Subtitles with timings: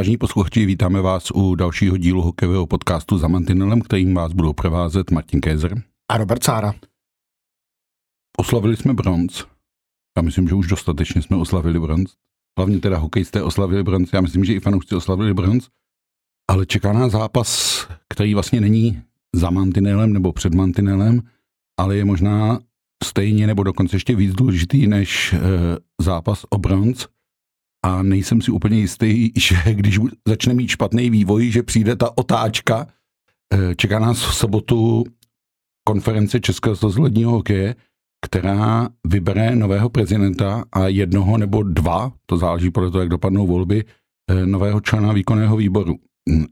[0.00, 5.10] Vážení posluchači, vítáme vás u dalšího dílu hokejového podcastu za Mantinelem, kterým vás budou provázet
[5.10, 5.82] Martin Kézer.
[6.10, 6.74] A Robert Sára.
[8.38, 9.46] Oslavili jsme bronz.
[10.16, 12.14] Já myslím, že už dostatečně jsme oslavili bronz.
[12.58, 14.12] Hlavně teda hokejisté oslavili bronz.
[14.12, 15.68] Já myslím, že i fanoušci oslavili bronz.
[16.50, 19.02] Ale čeká nás zápas, který vlastně není
[19.34, 21.22] za mantinelem nebo před mantinelem,
[21.80, 22.58] ale je možná
[23.04, 25.38] stejně nebo dokonce ještě víc důležitý než e,
[26.02, 27.08] zápas o bronz
[27.82, 32.86] a nejsem si úplně jistý, že když začne mít špatný vývoj, že přijde ta otáčka.
[33.54, 35.04] Eh, čeká nás v sobotu
[35.88, 37.76] konference Českého svazu hokeje,
[38.26, 43.84] která vybere nového prezidenta a jednoho nebo dva, to záleží podle toho, jak dopadnou volby,
[44.30, 45.98] eh, nového člena výkonného výboru.
[46.30, 46.44] Hm.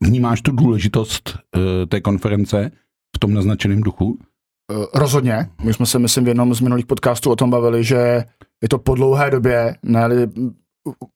[0.00, 2.70] Vnímáš tu důležitost eh, té konference
[3.16, 4.18] v tom naznačeném duchu?
[4.94, 5.48] Rozhodně.
[5.64, 8.24] My jsme se, myslím, v jednom z minulých podcastů o tom bavili, že
[8.62, 10.08] je to po dlouhé době, ne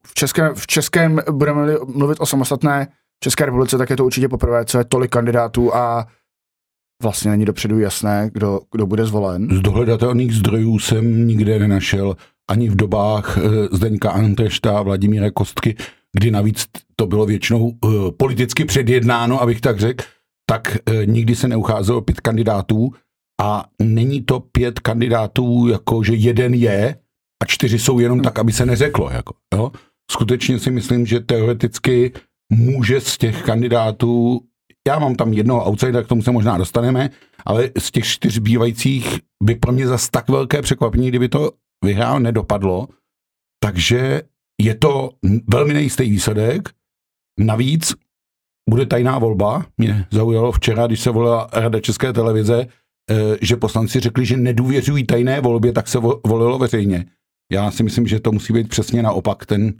[0.07, 2.89] v českém, v českém budeme mluvit o samostatné
[3.23, 6.07] České republice, tak je to určitě poprvé, co je tolik kandidátů a
[7.03, 9.49] vlastně není dopředu jasné, kdo, kdo bude zvolen.
[9.57, 12.17] Z dohledatelných zdrojů jsem nikde nenašel
[12.51, 13.43] ani v dobách eh,
[13.77, 15.77] Zdeňka Antrešta, Vladimíra Kostky,
[16.13, 20.05] kdy navíc to bylo většinou uh, politicky předjednáno, abych tak řekl,
[20.51, 22.93] tak nikdy se neucházelo pět kandidátů
[23.41, 26.97] a není to pět kandidátů, jako že jeden je,
[27.43, 29.11] a čtyři jsou jenom tak, aby se neřeklo.
[29.11, 29.73] Jako, jo?
[30.11, 32.12] Skutečně si myslím, že teoreticky
[32.53, 34.41] může z těch kandidátů,
[34.88, 37.11] já mám tam jednoho outsidera, k tomu se možná dostaneme,
[37.47, 41.50] ale z těch čtyř bývajících by pro mě zas tak velké překvapení, kdyby to
[41.84, 42.88] vyhrál, nedopadlo.
[43.62, 44.22] Takže
[44.62, 45.11] je to
[45.49, 46.69] velmi nejistý výsledek.
[47.41, 47.94] Navíc
[48.71, 49.66] bude tajná volba.
[49.78, 52.66] Mě zaujalo včera, když se volila Rada České televize,
[53.41, 57.06] že poslanci řekli, že nedůvěřují tajné volbě, tak se volilo veřejně.
[57.53, 59.75] Já si myslím, že to musí být přesně naopak, ten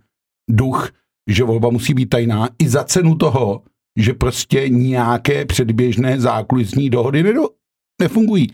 [0.51, 0.91] duch,
[1.31, 3.63] že volba musí být tajná i za cenu toho,
[3.99, 7.43] že prostě nějaké předběžné zákulisní dohody nedo,
[8.03, 8.53] nefungují.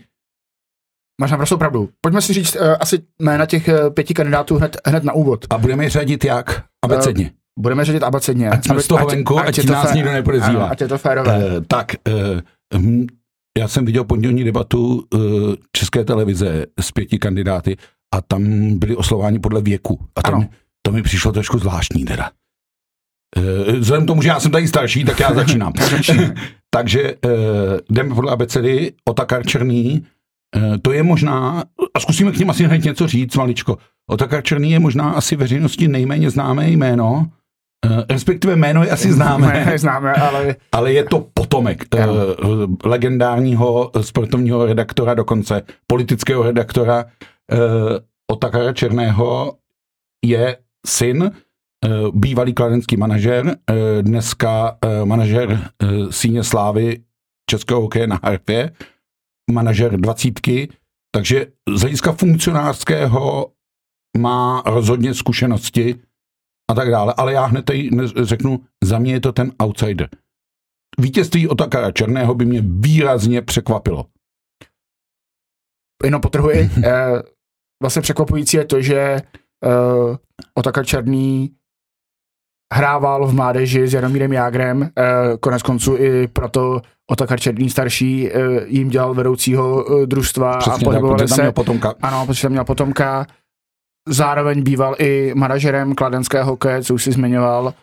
[1.21, 1.89] Máš naprosto pravdu.
[2.01, 5.45] Pojďme si říct uh, asi jména těch uh, pěti kandidátů hned, hned na úvod.
[5.49, 6.63] A budeme je řadit jak?
[6.85, 7.25] Abecedně.
[7.25, 8.49] Uh, budeme řadit abecedně.
[8.49, 10.67] Ať jsme z toho venku, ať, ať, ať nás fér, nikdo nepodezívá.
[10.67, 11.37] Ať je to férové.
[11.37, 11.91] Uh, tak,
[12.73, 13.07] uh, hm,
[13.57, 15.21] já jsem viděl pondělní debatu uh,
[15.71, 17.77] České televize s pěti kandidáty
[18.13, 18.43] a tam
[18.79, 19.99] byli oslováni podle věku.
[20.15, 20.49] A to, mi,
[20.81, 22.31] to mi přišlo trošku zvláštní teda.
[23.37, 25.73] E, vzhledem k tomu, že já jsem tady starší, tak já začínám.
[26.69, 27.15] Takže e,
[27.91, 30.05] jdeme podle abecedy, Otakar Černý,
[30.81, 33.77] to je možná, a zkusíme k ním asi hned něco říct, maličko.
[34.09, 37.31] Otakar Černý je možná asi veřejnosti nejméně známé jméno,
[38.09, 40.55] respektive jméno je asi známé, ne, známe ale...
[40.71, 42.05] ale je to potomek e,
[42.83, 47.05] legendárního sportovního redaktora, dokonce politického redaktora
[47.51, 47.59] uh,
[48.31, 49.57] Otakara Černého
[50.25, 50.57] je
[50.87, 51.29] syn, uh,
[52.13, 53.53] bývalý kladenský manažer, uh,
[54.01, 56.97] dneska uh, manažer uh, síně slávy
[57.49, 58.71] českého hokeje na harpě,
[59.51, 60.69] manažer dvacítky,
[61.15, 63.47] takže z hlediska funkcionářského
[64.17, 65.95] má rozhodně zkušenosti
[66.71, 67.89] a tak dále, ale já hned tady
[68.21, 70.09] řeknu, za mě je to ten outsider.
[70.99, 74.05] Vítězství Otakara Černého by mě výrazně překvapilo.
[76.03, 76.69] Jenom potrhuji,
[77.81, 79.21] vlastně překvapující je to, že
[79.65, 80.15] uh,
[80.53, 81.55] Otaka Černý
[82.73, 84.87] hrával v mládeži s Jaromírem Jágrem, uh,
[85.39, 86.81] konec konců i proto
[87.11, 91.41] Otakar Černý starší uh, jim dělal vedoucího družstva Přesně a pohybovali se.
[91.41, 91.93] Měl potomka.
[92.01, 93.25] Ano, protože tam měl potomka.
[94.09, 97.73] Zároveň býval i manažerem kladenského hokeje, co už si zmiňoval.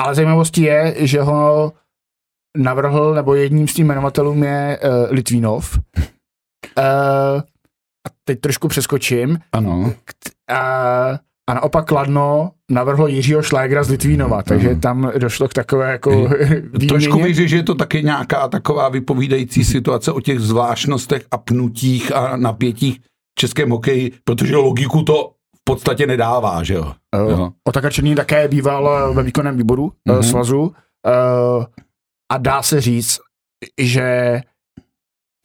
[0.00, 1.72] Ale zajímavostí je, že ho
[2.56, 5.78] navrhl, nebo jedním z tím jmenovatelů je uh, Litvínov.
[6.78, 6.84] Uh,
[8.06, 9.38] a teď trošku přeskočím.
[9.52, 9.92] Ano.
[10.50, 10.58] A,
[11.50, 14.80] a naopak Kladno navrhlo Jiřího Šlégera z Litvínova, takže ano.
[14.80, 16.10] tam došlo k takové jako
[16.72, 16.88] výměně.
[16.88, 22.16] Trošku bych že je to taky nějaká taková vypovídající situace o těch zvláštnostech a pnutích
[22.16, 23.00] a napětích
[23.38, 26.92] českém hokeji, protože logiku to v podstatě nedává, že jo?
[27.16, 30.20] Uh, Otakar Černý také býval ve výkonném výboru uh-huh.
[30.20, 31.64] svazu uh,
[32.32, 33.18] a dá se říct,
[33.80, 34.40] že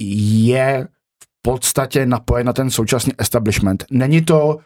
[0.02, 0.88] je
[1.48, 3.86] podstatě napojen na ten současný establishment.
[3.92, 4.58] Není to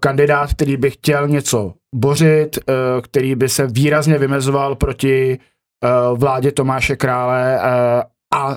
[0.00, 2.58] kandidát, který by chtěl něco bořit,
[3.02, 5.38] který by se výrazně vymezoval proti
[6.14, 7.60] vládě Tomáše Krále
[8.34, 8.56] a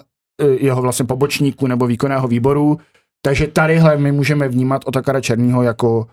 [0.59, 2.77] jeho vlastně pobočníku nebo výkonného výboru.
[3.25, 6.07] Takže tadyhle my můžeme vnímat Otakara Černýho jako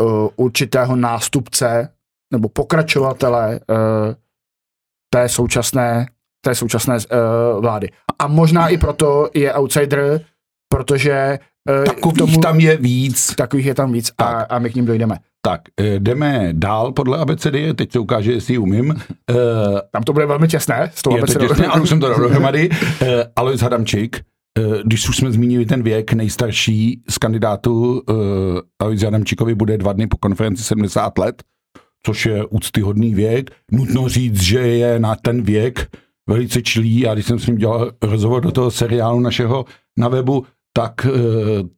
[0.00, 1.88] uh, určitého nástupce
[2.32, 3.76] nebo pokračovatele uh,
[5.14, 6.06] té současné,
[6.44, 7.88] té současné uh, vlády.
[8.18, 10.20] A možná i proto je outsider,
[10.68, 11.38] protože
[11.78, 13.34] uh, takových tomu, tam je víc.
[13.34, 15.16] Takových je tam víc a, a my k ním dojdeme.
[15.46, 15.60] Tak,
[15.98, 18.94] jdeme dál podle abecedy, teď se ukáže, jestli umím.
[19.92, 22.70] Tam to bude velmi těsné s tou je to těsné, ano, jsem to dal dohromady.
[23.36, 24.24] Alois Hadamčík,
[24.84, 28.16] když už jsme zmínili ten věk, nejstarší z kandidátů uh,
[28.78, 31.42] Alois Hadamčíkovi bude dva dny po konferenci 70 let,
[32.06, 33.50] což je úctyhodný věk.
[33.72, 35.96] Nutno říct, že je na ten věk
[36.28, 37.00] velice čilý.
[37.00, 39.64] Já když jsem s ním dělal rozhovor do toho seriálu našeho
[39.98, 40.46] na webu,
[40.76, 41.06] tak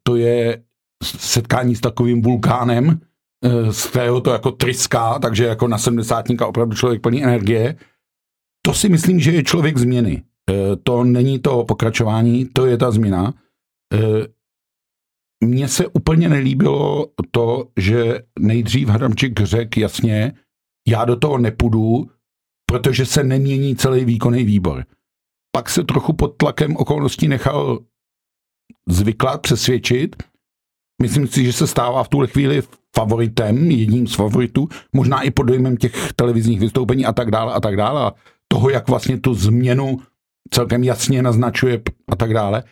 [0.03, 0.63] to je
[1.05, 3.01] setkání s takovým vulkánem,
[3.71, 7.77] z kterého to jako tryská, takže jako na sedmdesátníka opravdu člověk plný energie.
[8.67, 10.23] To si myslím, že je člověk změny.
[10.83, 13.35] To není to pokračování, to je ta změna.
[15.45, 20.33] Mně se úplně nelíbilo to, že nejdřív Hadamčík řekl jasně,
[20.89, 22.11] já do toho nepůjdu,
[22.67, 24.85] protože se nemění celý výkonný výbor.
[25.57, 27.79] Pak se trochu pod tlakem okolností nechal
[28.89, 30.23] zvyklat, přesvědčit.
[31.03, 32.63] Myslím si, že se stává v tuhle chvíli
[32.97, 37.61] favoritem, jedním z favoritů, možná i pod dojmem těch televizních vystoupení a tak dále a
[37.61, 38.01] tak dále.
[38.01, 38.13] A
[38.49, 39.99] toho, jak vlastně tu změnu
[40.51, 42.63] celkem jasně naznačuje a tak dále.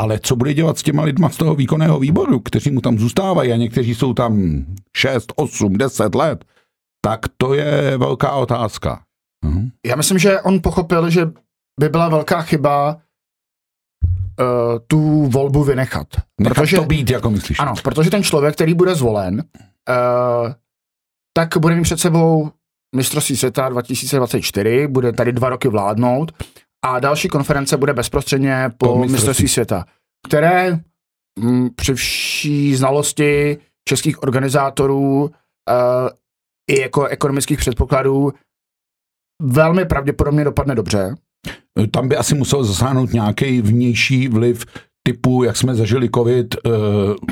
[0.00, 3.52] Ale co bude dělat s těma lidma z toho výkonného výboru, kteří mu tam zůstávají
[3.52, 4.64] a někteří jsou tam
[4.96, 6.44] 6, 8, 10 let,
[7.04, 9.02] tak to je velká otázka.
[9.44, 9.70] Mhm.
[9.86, 11.30] Já myslím, že on pochopil, že
[11.80, 12.94] by byla velká chyba
[14.40, 16.06] uh, tu volbu vynechat.
[16.40, 17.58] Nechat protože, to být, jako myslíš.
[17.60, 19.44] Ano, protože ten člověk, který bude zvolen,
[19.88, 20.52] uh,
[21.36, 22.50] tak bude mít před sebou
[22.96, 26.32] mistrovství světa 2024, bude tady dva roky vládnout
[26.84, 29.84] a další konference bude bezprostředně po, po mistrovství světa,
[30.28, 30.82] které m,
[31.40, 33.58] mm, při vší znalosti
[33.88, 35.28] českých organizátorů uh,
[36.70, 38.32] i jako ekonomických předpokladů
[39.42, 41.14] velmi pravděpodobně dopadne dobře.
[41.90, 44.66] Tam by asi musel zasáhnout nějaký vnější vliv
[45.02, 46.72] typu, jak jsme zažili covid, uh,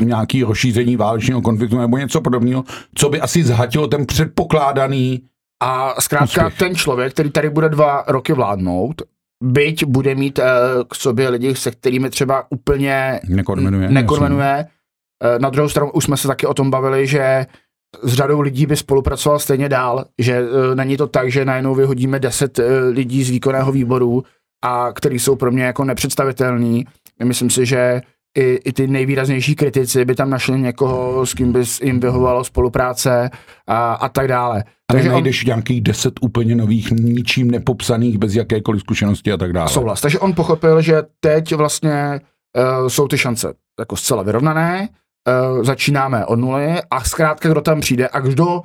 [0.05, 2.65] nějaký rozšíření válečného konfliktu nebo něco podobného,
[2.95, 5.23] co by asi zhatilo ten předpokládaný
[5.63, 6.59] a zkrátka úspěch.
[6.59, 9.03] ten člověk, který tady bude dva roky vládnout,
[9.43, 10.45] byť bude mít uh,
[10.89, 13.89] k sobě lidi, se kterými třeba úplně nekonvenuje.
[13.91, 14.67] nekonvenuje.
[15.35, 17.47] Uh, na druhou stranu už jsme se taky o tom bavili, že
[18.03, 22.19] s řadou lidí by spolupracoval stejně dál, že uh, není to tak, že najednou vyhodíme
[22.19, 24.25] deset uh, lidí z výkonného výboru,
[24.65, 26.87] a který jsou pro mě jako nepředstavitelný.
[27.25, 28.01] Myslím si, že
[28.37, 33.31] i, i ty nejvýraznější kritici by tam našli někoho, s kým by jim vyhovovalo spolupráce
[33.67, 34.65] a, a tak dále.
[34.89, 39.53] A takže najdeš on, nějakých deset úplně nových, ničím nepopsaných, bez jakékoliv zkušenosti a tak
[39.53, 39.69] dále.
[39.69, 40.01] Souhlas.
[40.01, 42.21] Takže on pochopil, že teď vlastně
[42.81, 44.89] uh, jsou ty šance jako zcela vyrovnané,
[45.59, 48.63] uh, začínáme od nuly a zkrátka, kdo tam přijde a kdo uh,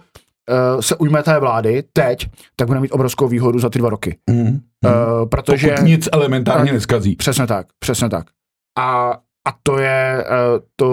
[0.80, 4.18] se ujme té vlády teď, tak bude mít obrovskou výhodu za ty dva roky.
[4.30, 4.46] Mm.
[4.46, 7.16] Uh, protože Pokud nic elementárně neskazí.
[7.16, 8.26] Přesně tak, přesně tak.
[8.80, 10.88] A, a to je, uh, to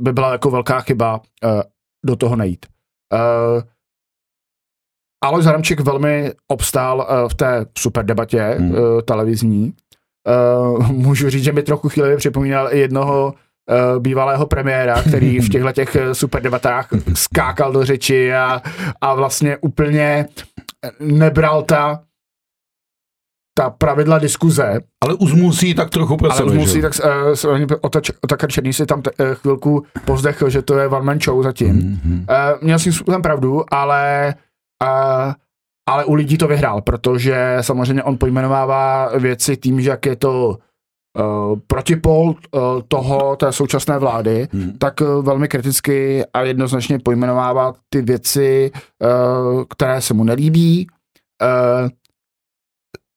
[0.00, 1.60] by byla jako velká chyba uh,
[2.06, 2.66] do toho nejít.
[3.12, 3.62] Uh,
[5.24, 8.70] Alois Haramčík velmi obstál v té super debatě mm.
[8.70, 9.74] uh, televizní.
[10.86, 13.34] Můžu říct, že mi trochu chvíli připomínal i jednoho
[13.98, 18.62] bývalého premiéra, který v těchto těch eh, super debatách skákal do řeči a,
[19.00, 20.26] a vlastně úplně
[21.00, 22.02] nebral ta
[23.54, 24.80] ta pravidla diskuze.
[25.00, 26.92] Ale už musí tak trochu pro Ale už musí, tak
[27.44, 27.76] uh,
[28.22, 31.80] Otakar Černý si tam t- uh, chvilku pozdechl, že to je one man show zatím.
[31.80, 32.18] Mm-hmm.
[32.18, 34.34] Uh, měl jsem tam pravdu, ale
[34.82, 35.32] uh,
[35.88, 40.48] ale u lidí to vyhrál, protože samozřejmě on pojmenovává věci tím, že jak je to
[40.48, 44.78] uh, protipol uh, toho, té současné vlády, hmm.
[44.78, 50.86] tak uh, velmi kriticky a jednoznačně pojmenovává ty věci, uh, které se mu nelíbí.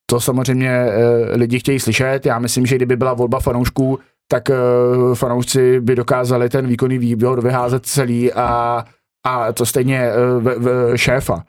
[0.09, 2.25] To samozřejmě uh, lidi chtějí slyšet.
[2.25, 7.41] Já myslím, že kdyby byla volba fanoušků, tak uh, fanoušci by dokázali ten výkonný výbor
[7.41, 8.83] vyházet celý a,
[9.25, 11.43] a to stejně v, v šéfa.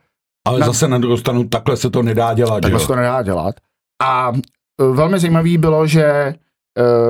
[0.47, 2.61] Ale na, zase na druhou stranu takhle se to nedá dělat.
[2.61, 3.55] Takhle se to nedá dělat.
[4.03, 4.33] A
[4.79, 6.35] Velmi zajímavý bylo, že eh,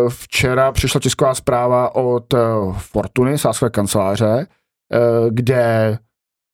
[0.09, 2.39] včera přišla tisková zpráva od eh,
[2.79, 4.47] Fortuny, sáskové kanceláře,
[4.93, 4.99] eh,
[5.31, 5.99] kde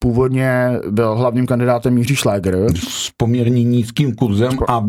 [0.04, 2.56] původně byl hlavním kandidátem Jiří Šléger.
[2.76, 4.84] S poměrně nízkým kurzem a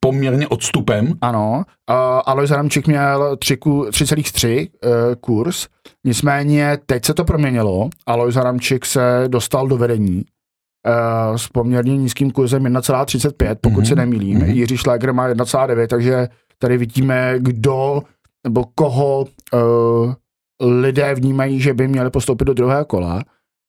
[0.00, 1.12] poměrně odstupem.
[1.20, 1.96] Ano, uh,
[2.26, 5.66] Alois Adamčík měl 3,3 uh, kurz,
[6.04, 7.88] nicméně teď se to proměnilo.
[8.06, 13.88] Alois Adamčík se dostal do vedení uh, s poměrně nízkým kurzem 1,35, pokud mm-hmm.
[13.88, 14.38] se nemýlím.
[14.38, 14.54] Mm-hmm.
[14.54, 18.02] Jiří Šléger má 1,9, takže tady vidíme, kdo
[18.44, 20.12] nebo koho uh,
[20.60, 23.22] lidé vnímají, že by měli postoupit do druhého kola.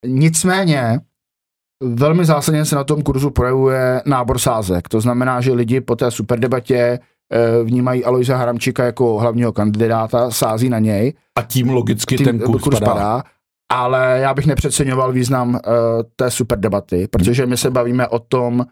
[0.06, 1.00] Nicméně
[1.82, 4.88] velmi zásadně se na tom kurzu projevuje nábor sázek.
[4.88, 10.68] To znamená, že lidi po té superdebatě uh, vnímají Aloisa Haramčíka jako hlavního kandidáta, sází
[10.68, 11.14] na něj.
[11.38, 12.94] A tím logicky tím ten kurz, kurz padá.
[12.94, 13.22] padá.
[13.72, 15.60] Ale já bych nepřeceňoval význam uh,
[16.16, 18.66] té superdebaty, protože my se bavíme o tom, uh,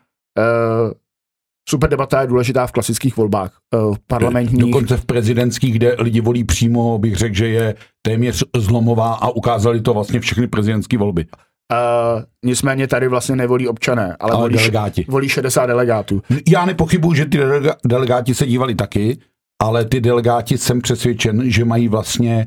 [1.69, 4.61] Super debata je důležitá v klasických volbách, v parlamentních.
[4.61, 9.81] Dokonce v prezidentských, kde lidi volí přímo, bych řekl, že je téměř zlomová a ukázali
[9.81, 11.27] to vlastně všechny prezidentské volby.
[11.73, 15.07] Uh, nicméně tady vlastně nevolí občané, ale, ale volí, delegáti.
[15.09, 16.23] volí 60 delegátů.
[16.49, 19.19] Já nepochybuji, že ty delega- delegáti se dívali taky,
[19.63, 22.47] ale ty delegáti jsem přesvědčen, že mají vlastně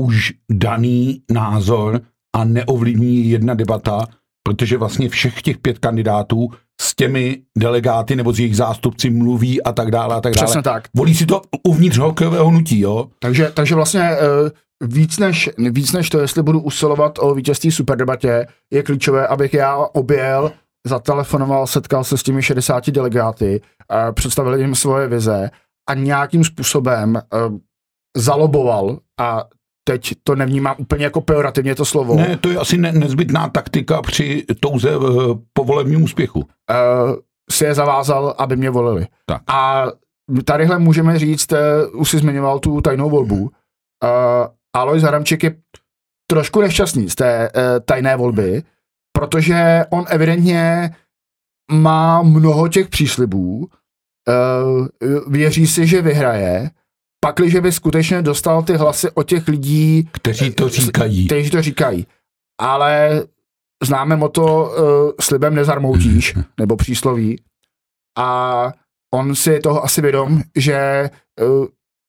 [0.00, 2.00] už daný názor
[2.36, 4.06] a neovlivní jedna debata,
[4.48, 6.48] protože vlastně všech těch pět kandidátů
[6.80, 10.46] s těmi delegáty nebo s jejich zástupci mluví a tak dále a tak dále.
[10.46, 10.88] Přesně tak.
[10.96, 13.06] Volí si to uvnitř hokejového hnutí, jo?
[13.18, 18.46] Takže, takže vlastně uh, víc než, víc než to, jestli budu usilovat o vítězství superdebatě,
[18.72, 20.52] je klíčové, abych já objel,
[20.86, 25.50] zatelefonoval, setkal se s těmi 60 delegáty, uh, představil jim svoje vize
[25.88, 27.58] a nějakým způsobem uh,
[28.16, 29.44] zaloboval a
[29.84, 32.16] teď to nevnímám úplně jako pejorativně to slovo.
[32.16, 36.40] Ne, to je asi ne, nezbytná taktika při touze uh, povolebním úspěchu.
[36.40, 36.46] Uh,
[37.50, 39.06] si je zavázal, aby mě volili.
[39.26, 39.42] Tak.
[39.46, 39.86] A
[40.44, 43.50] tadyhle můžeme říct, uh, už si zmiňoval tu tajnou volbu, uh,
[44.76, 45.56] Alois Haramček je
[46.30, 48.62] trošku nešťastný z té uh, tajné volby,
[49.12, 50.90] protože on evidentně
[51.72, 53.68] má mnoho těch příslibů, uh,
[55.28, 56.70] věří si, že vyhraje,
[57.24, 61.26] pakliže by skutečně dostal ty hlasy od těch lidí, kteří to říkají.
[61.26, 62.06] Kteří to říkají.
[62.60, 63.22] Ale
[63.84, 67.40] známe moto uh, slibem nezarmoutíš, nebo přísloví.
[68.18, 68.72] A
[69.14, 71.66] on si je toho asi vědom, že uh,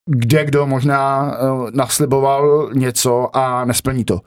[0.10, 4.19] kde kdo možná uh, nasliboval něco a nesplní to.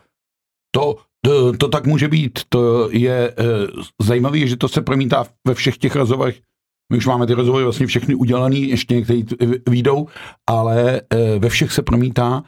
[0.74, 2.40] To, to, to tak může být.
[2.48, 6.40] To je uh, zajímavé, že to se promítá ve všech těch rozhovorech
[6.92, 9.24] my už máme ty rozhovory vlastně všechny udělaný, ještě některý
[9.68, 10.06] výjdou,
[10.48, 12.42] ale e, ve všech se promítá,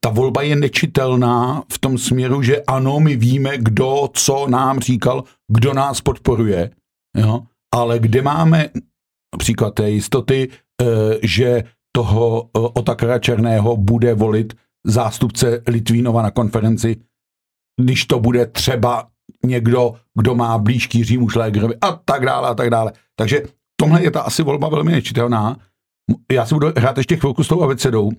[0.00, 5.24] ta volba je nečitelná v tom směru, že ano, my víme, kdo co nám říkal,
[5.52, 6.70] kdo nás podporuje,
[7.16, 7.42] jo?
[7.74, 8.68] ale kde máme
[9.34, 10.48] například té jistoty,
[10.82, 10.86] e,
[11.22, 11.64] že
[11.96, 14.54] toho Otakara Černého bude volit
[14.86, 16.96] zástupce Litvínova na konferenci,
[17.80, 19.08] když to bude třeba
[19.44, 22.92] někdo, kdo má blížký Římu Šlégerovi a tak dále a tak dále.
[23.18, 23.42] Takže
[23.76, 25.56] tomhle je ta asi volba velmi nečitelná.
[26.32, 28.10] Já si budu hrát ještě chvilku s tou abecedou.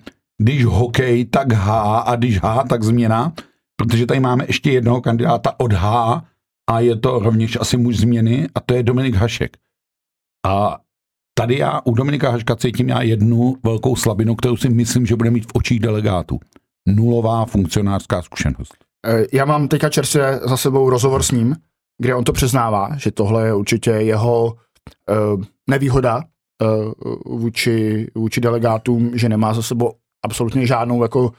[0.42, 3.32] Když hokej, tak H a když H, tak změna,
[3.76, 6.22] protože tady máme ještě jednoho kandidáta od H
[6.70, 9.56] a je to rovněž asi muž změny a to je Dominik Hašek.
[10.46, 10.78] A
[11.38, 15.30] tady já u Dominika Haška cítím já jednu velkou slabinu, kterou si myslím, že bude
[15.30, 16.40] mít v očích delegátů.
[16.88, 18.74] Nulová funkcionářská zkušenost.
[19.06, 21.56] E, já mám teďka čerstvě za sebou rozhovor s ním,
[21.98, 24.56] kde on to přiznává, že tohle je určitě jeho
[25.70, 26.22] nevýhoda
[26.62, 29.92] uh, vůči, vůči delegátům, že nemá za sebou
[30.24, 31.32] absolutně žádnou jako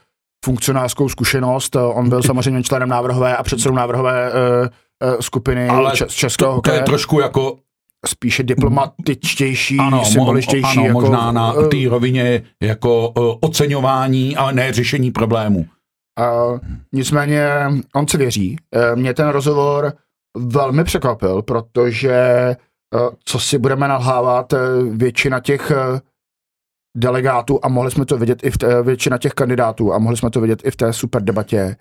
[0.46, 1.75] funkcionářskou zkušenost.
[1.75, 4.32] On byl samozřejmě členem návrhové a předsedou návrhové
[5.20, 7.58] skupiny Ale českého to, to je trošku jako
[8.08, 10.79] spíše diplomatičtější, ano, symboličtější.
[10.79, 15.60] Ano, jako, možná na té rovině jako uh, oceňování, ale ne řešení problému.
[15.60, 16.60] Uh,
[16.94, 17.50] nicméně
[17.96, 18.58] on si věří.
[18.75, 19.94] Uh, mě ten rozhovor
[20.38, 22.56] velmi překvapil, protože Eh,
[23.24, 24.58] co si budeme nalhávat, eh,
[24.89, 26.01] většina těch eh,
[26.98, 30.29] delegátů, a mohli jsme to vidět i v té, většina těch kandidátů, a mohli jsme
[30.29, 31.75] to vidět i v té super debatě,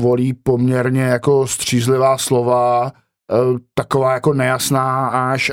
[0.00, 2.92] volí poměrně jako střízlivá slova,
[3.74, 5.50] taková jako nejasná až.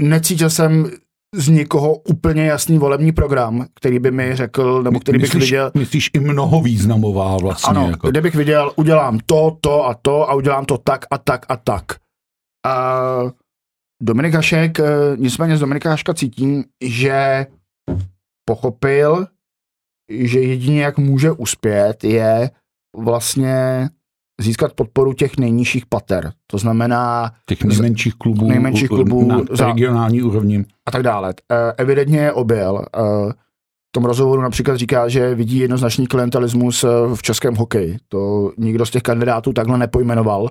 [0.00, 0.90] Necítil jsem
[1.34, 5.70] z nikoho úplně jasný volební program, který by mi řekl, nebo který myslíš, bych viděl.
[5.74, 7.70] Myslíš i mnoho významová vlastně.
[7.70, 8.10] Ano, jako.
[8.10, 11.84] kdybych viděl, udělám to, to a to a udělám to tak a tak a tak.
[12.66, 13.00] A
[14.06, 14.84] Dominik Hašek, eh,
[15.16, 17.46] nicméně z Dominika Haška cítím, že
[18.44, 19.26] pochopil,
[20.10, 22.50] že jedině jak může uspět je
[22.96, 23.88] vlastně
[24.40, 26.32] získat podporu těch nejnižších pater.
[26.46, 27.32] To znamená...
[27.46, 30.64] Těch nejmenších klubů, nejmenších klubů na za, regionální úrovni.
[30.86, 31.34] A tak dále.
[31.52, 32.86] Eh, evidentně je objel.
[32.96, 33.00] Eh,
[33.88, 36.84] v tom rozhovoru například říká, že vidí jednoznačný klientelismus
[37.14, 37.96] v českém hokeji.
[38.08, 40.48] To nikdo z těch kandidátů takhle nepojmenoval.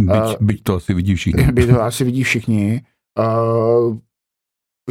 [0.00, 1.44] Byť, uh, byť to asi vidí všichni.
[1.52, 2.82] Byť to asi vidí všichni.
[3.18, 3.96] Uh,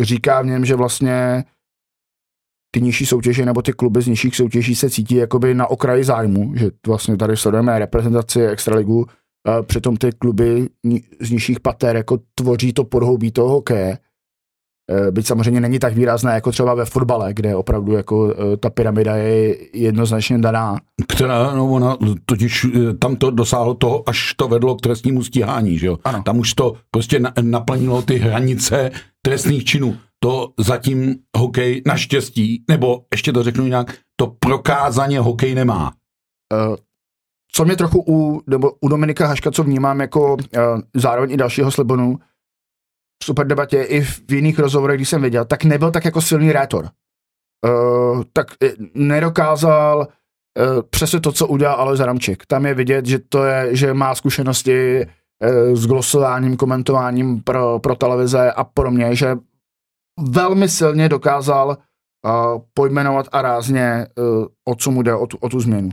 [0.02, 1.44] říká v něm, že vlastně
[2.72, 6.56] ty nižší soutěže nebo ty kluby z nižších soutěží se cítí jakoby na okraji zájmu,
[6.56, 9.06] že vlastně tady sledujeme reprezentaci Extraligu,
[9.62, 10.70] přitom ty kluby
[11.22, 13.98] z nižších pater jako tvoří to podhoubí toho hokeje.
[14.92, 18.70] E, byť samozřejmě není tak výrazné jako třeba ve fotbale, kde opravdu jako e, ta
[18.70, 20.78] pyramida je jednoznačně daná.
[21.08, 25.78] Která, no ona totiž e, tam to dosáhlo toho, až to vedlo k trestnímu stíhání,
[25.78, 25.98] že jo?
[26.04, 26.24] Ano.
[26.24, 29.96] Tam už to prostě naplnilo ty hranice trestných činů.
[30.20, 35.92] To zatím hokej naštěstí, nebo ještě to řeknu jinak, to prokázaně hokej nemá.
[36.70, 36.76] Uh,
[37.52, 40.40] co mě trochu u, nebo u Dominika Haška, co vnímám jako uh,
[40.96, 42.20] zároveň i dalšího slibonu,
[43.22, 46.52] v super debatě i v jiných rozhovorech, když jsem viděl, tak nebyl tak jako silný
[46.52, 46.90] rétor.
[47.66, 48.48] Uh, tak
[48.94, 52.46] nedokázal uh, přesně to, co udělal Alois Adamčík.
[52.46, 57.96] Tam je vidět, že to je, že má zkušenosti uh, s glosováním, komentováním pro, pro
[57.96, 59.36] televize a pro mě, že
[60.20, 65.50] velmi silně dokázal uh, pojmenovat a rázně, uh, o co mu jde, o tu, o
[65.50, 65.90] tu změnu.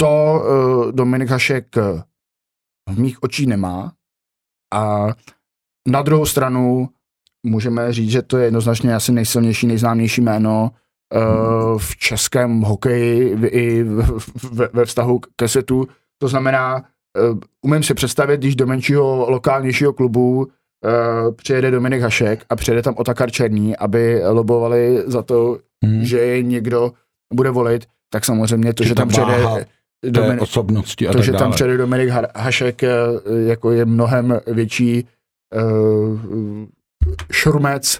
[0.00, 1.76] To uh, Dominik Hašek
[2.88, 3.92] v mých očích nemá
[4.74, 5.06] a
[5.88, 6.88] na druhou stranu
[7.46, 10.70] můžeme říct, že to je jednoznačně asi nejsilnější, nejznámější jméno
[11.14, 15.88] uh, v českém hokeji i ve, ve vztahu ke světu.
[16.18, 20.46] To znamená, uh, umím si představit, když do menšího lokálnějšího klubu uh,
[21.34, 26.04] přijede Dominik Hašek a přijede tam Otakar Černý, aby lobovali za to, hmm.
[26.04, 26.92] že je někdo
[27.34, 29.66] bude volit, tak samozřejmě to, že, že tam přijede
[30.04, 31.44] Dominik, osobnosti a to, tak že dále.
[31.44, 32.82] tam přijede Dominik Hašek,
[33.46, 35.08] jako je mnohem větší
[35.54, 36.20] uh,
[37.32, 37.98] šurmec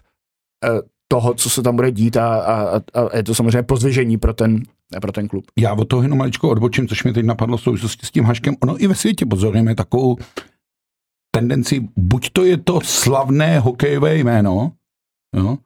[0.69, 4.35] uh, toho, co se tam bude dít a, a, a je to samozřejmě pozvěžení pro
[4.35, 4.63] ten,
[5.01, 5.45] pro ten klub.
[5.59, 8.55] Já od toho jenom maličko odbočím, což mi teď napadlo v souvislosti s tím Haškem.
[8.63, 10.17] Ono i ve světě pozorujeme takovou
[11.35, 14.73] tendenci, buď to je to slavné hokejové jméno,
[15.37, 15.59] jo,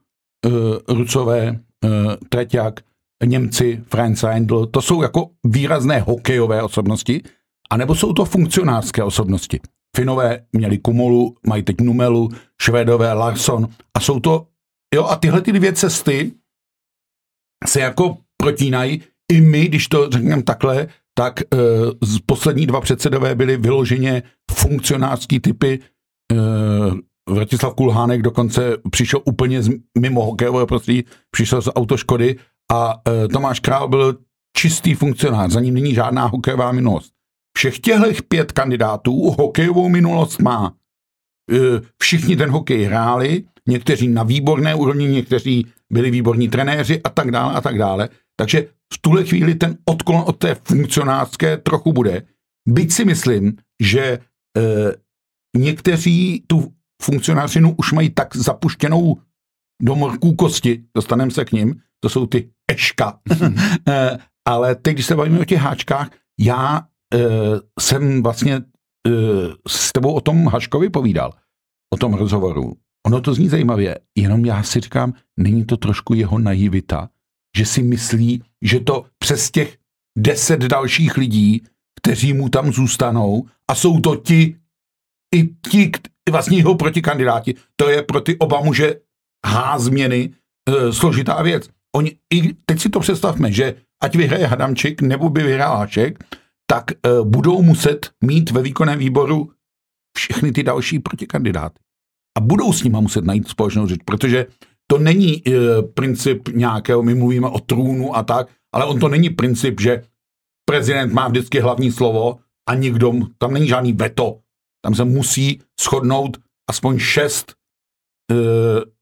[0.45, 2.79] uh, Rucové, uh, Treťák,
[3.25, 7.21] Němci, Franz Reindl, to jsou jako výrazné hokejové osobnosti,
[7.69, 9.59] anebo jsou to funkcionářské osobnosti.
[9.99, 12.29] Finové měli Kumolu, mají teď Numelu,
[12.61, 14.47] Švédové Larson a jsou to,
[14.95, 16.31] jo, a tyhle ty dvě cesty
[17.67, 19.01] se jako protínají.
[19.31, 21.45] I my, když to řekneme takhle, tak e,
[22.01, 25.79] z poslední dva předsedové byli vyloženě funkcionářský typy.
[26.31, 26.35] E,
[27.29, 29.69] Vratislav Kulhánek dokonce přišel úplně z,
[29.99, 32.35] mimo hokejové prostředí, přišel z autoškody
[32.71, 34.17] a e, Tomáš Král byl
[34.57, 37.18] čistý funkcionář, za ním není žádná hokejová minulost.
[37.59, 40.73] Všech těchto pět kandidátů hokejovou minulost má.
[41.51, 41.57] E,
[42.01, 47.53] všichni ten hokej hráli, někteří na výborné úrovni, někteří byli výborní trenéři a tak dále
[47.53, 48.09] a tak dále.
[48.35, 52.23] Takže v tuhle chvíli ten odklon od té funkcionářské trochu bude.
[52.67, 54.19] Byť si myslím, že e,
[55.57, 59.17] někteří tu funkcionářinu už mají tak zapuštěnou
[59.81, 63.19] do morků kosti, dostaneme se k ním, to jsou ty eška.
[63.87, 64.17] e,
[64.47, 66.88] ale teď, když se bavíme o těch háčkách, já
[67.79, 68.63] jsem vlastně uh,
[69.67, 71.33] s tebou o tom Haškovi povídal,
[71.93, 72.73] o tom rozhovoru.
[73.07, 77.09] Ono to zní zajímavě, jenom já si říkám, není to trošku jeho naivita,
[77.57, 79.77] že si myslí, že to přes těch
[80.17, 81.63] deset dalších lidí,
[82.01, 84.55] kteří mu tam zůstanou, a jsou to ti,
[85.35, 85.91] i ti
[86.31, 88.95] vlastně jeho protikandidáti, to je pro ty oba muže
[89.45, 90.33] há změny
[90.69, 91.69] e, složitá věc.
[91.95, 96.23] Oni, i teď si to představme, že ať vyhraje Hadamčik nebo by vyhrál Hašek,
[96.71, 99.51] tak uh, budou muset mít ve výkonném výboru
[100.17, 101.79] všechny ty další protikandidáty.
[102.37, 104.45] A budou s nima muset najít společnou řeč, protože
[104.87, 105.53] to není uh,
[105.93, 110.03] princip nějakého, my mluvíme o trůnu a tak, ale on to není princip, že
[110.65, 114.39] prezident má vždycky hlavní slovo a nikdo, tam není žádný veto.
[114.85, 116.37] Tam se musí shodnout
[116.69, 117.53] aspoň šest
[118.31, 118.37] uh,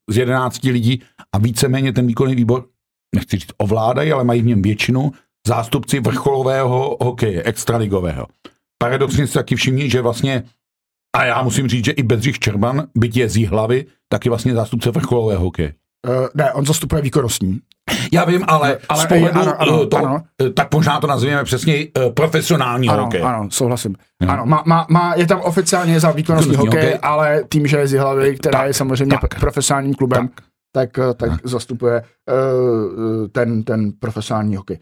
[0.10, 1.02] z jedenácti lidí
[1.32, 2.68] a víceméně ten výkonný výbor,
[3.16, 5.12] nechci říct ovládají, ale mají v něm většinu
[5.48, 8.26] zástupci vrcholového hokeje, extraligového.
[8.78, 10.44] Paradoxně si taky všimni, že vlastně,
[11.16, 14.54] a já musím říct, že i Bedřich Čerban, byť je z hlavy, tak je vlastně
[14.54, 15.74] zástupce vrcholového hokeje.
[16.08, 17.60] Uh, ne, on zastupuje výkonnostní.
[18.14, 20.22] Já vím, ale, ale z pohledu ano, ano, to, ano.
[20.54, 23.22] tak možná to nazveme přesně uh, profesionální ano, hokej.
[23.24, 23.96] Ano, souhlasím.
[24.22, 24.32] No.
[24.32, 27.88] Ano, má, má, má, je tam oficiálně za výkonnostní hokej, hokej, ale tím, že je
[27.88, 31.40] z hlavy, která tak, je samozřejmě tak, profesionálním klubem, tak, tak, eh, tak, tak.
[31.44, 34.80] zastupuje uh, ten, ten profesionální hokej.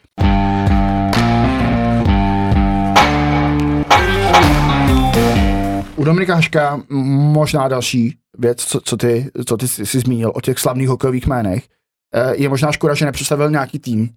[5.95, 10.41] U Dominika Haška možná další věc, co, co ty, co ty jsi, jsi zmínil o
[10.41, 11.63] těch slavných hokejových jménech,
[12.13, 14.09] eh, je možná škoda, že nepředstavil nějaký tým,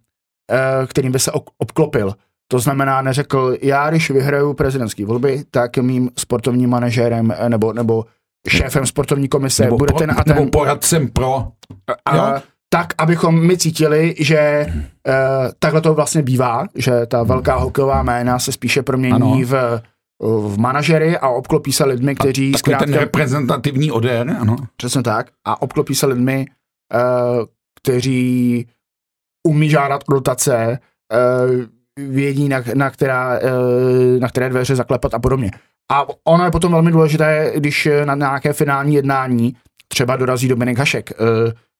[0.50, 2.14] eh, kterým by se obklopil.
[2.48, 8.04] To znamená, neřekl, já když vyhraju prezidentské volby, tak mým sportovním manažérem eh, nebo, nebo
[8.48, 11.48] šéfem sportovní komise, nebo, budete po, na nebo ten, poradcem pro.
[12.04, 12.42] a, jo.
[12.68, 15.14] tak, abychom my cítili, že uh,
[15.58, 19.40] takhle to vlastně bývá, že ta velká hokejová jména se spíše promění Ano.
[19.44, 19.82] v
[20.22, 24.56] v manažery a obklopí se lidmi, kteří Takový ten reprezentativní odér, ano.
[24.76, 25.26] Přesně tak.
[25.44, 26.46] A obklopí se lidmi,
[26.94, 27.44] uh,
[27.82, 28.66] kteří
[29.46, 30.78] umí žádat dotace,
[31.12, 31.64] uh,
[32.10, 35.50] vědí, na, na, která, uh, na které dveře zaklepat a podobně.
[35.92, 39.56] A ono je potom velmi důležité, když na nějaké finální jednání
[39.88, 41.10] třeba dorazí Dominik Hašek.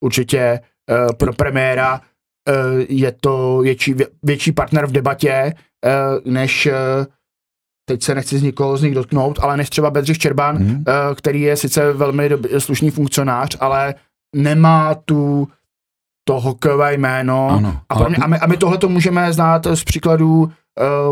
[0.00, 0.60] Určitě
[1.16, 2.00] pro premiéra
[2.88, 5.54] je to větší, větší partner v debatě,
[6.24, 6.72] než uh,
[7.88, 10.66] teď se nechci z nikoho z nich dotknout, ale než třeba Bedřich Čerban, Mhm.
[10.68, 10.84] hmm.
[11.14, 13.94] který je sice velmi dob- slušný funkcionář, ale
[14.36, 15.48] nemá tu
[16.28, 17.48] to hokejové jméno.
[17.50, 20.50] Ano, a, pro mě, a, my, a my tohle to můžeme znát z příkladů uh,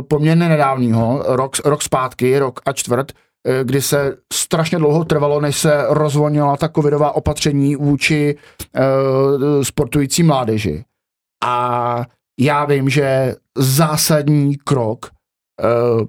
[0.08, 5.58] poměrně nedávného, rok, rok zpátky, rok a čtvrt, uh, kdy se strašně dlouho trvalo, než
[5.58, 10.84] se rozvolnila ta covidová opatření vůči uh, sportující mládeži.
[11.44, 12.04] A
[12.40, 15.06] já vím, že zásadní krok
[15.96, 16.06] uh,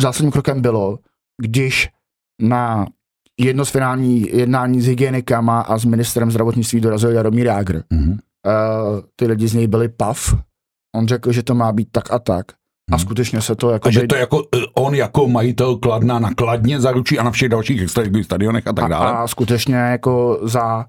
[0.00, 0.98] zásadním krokem bylo,
[1.42, 1.88] když
[2.42, 2.86] na
[3.40, 7.82] jedno z finální jednání s hygienikama a s ministrem zdravotnictví dorazil Jaromír Jágr.
[7.92, 8.10] Mhm.
[8.10, 10.34] Uh, ty lidi z něj byli pav.
[10.96, 12.46] On řekl, že to má být tak a tak.
[12.92, 12.98] A Mhm.
[12.98, 13.88] skutečně se to jako...
[13.88, 17.82] A že to jako eh, on jako majitel Kladna nakladně zaručí a na všech dalších
[17.82, 19.06] extraligových stadionech a tak dále.
[19.06, 20.86] a, a skutečně jako za,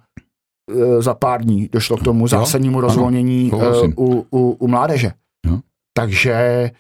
[0.72, 3.52] eh, za pár dní došlo k tomu zásadnímu rozvolnění
[3.98, 5.12] u, u, u mládeže.
[5.48, 5.60] Jo.
[5.98, 6.72] Takže,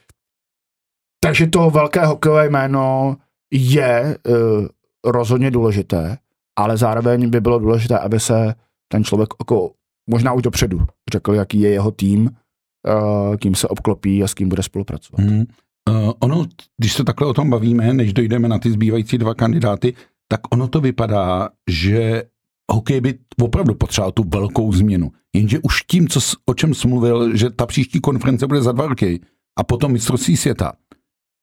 [1.27, 3.17] takže to velké hokejové jméno
[3.53, 4.67] je uh,
[5.05, 6.17] rozhodně důležité,
[6.55, 8.55] ale zároveň by bylo důležité, aby se
[8.88, 9.71] ten člověk jako
[10.09, 14.49] možná už dopředu řekl, jaký je jeho tým, uh, kým se obklopí a s kým
[14.49, 15.19] bude spolupracovat.
[15.19, 15.43] Hmm.
[15.89, 16.45] Uh, ono,
[16.77, 19.93] když se takhle o tom bavíme, než dojdeme na ty zbývající dva kandidáty,
[20.27, 22.23] tak ono to vypadá, že
[22.71, 25.11] hokej by opravdu potřeboval tu velkou změnu.
[25.35, 28.88] Jenže už tím, co, o čem jsi mluvil, že ta příští konference bude za dva
[28.88, 29.19] roky
[29.59, 30.73] a potom mistrovství světa,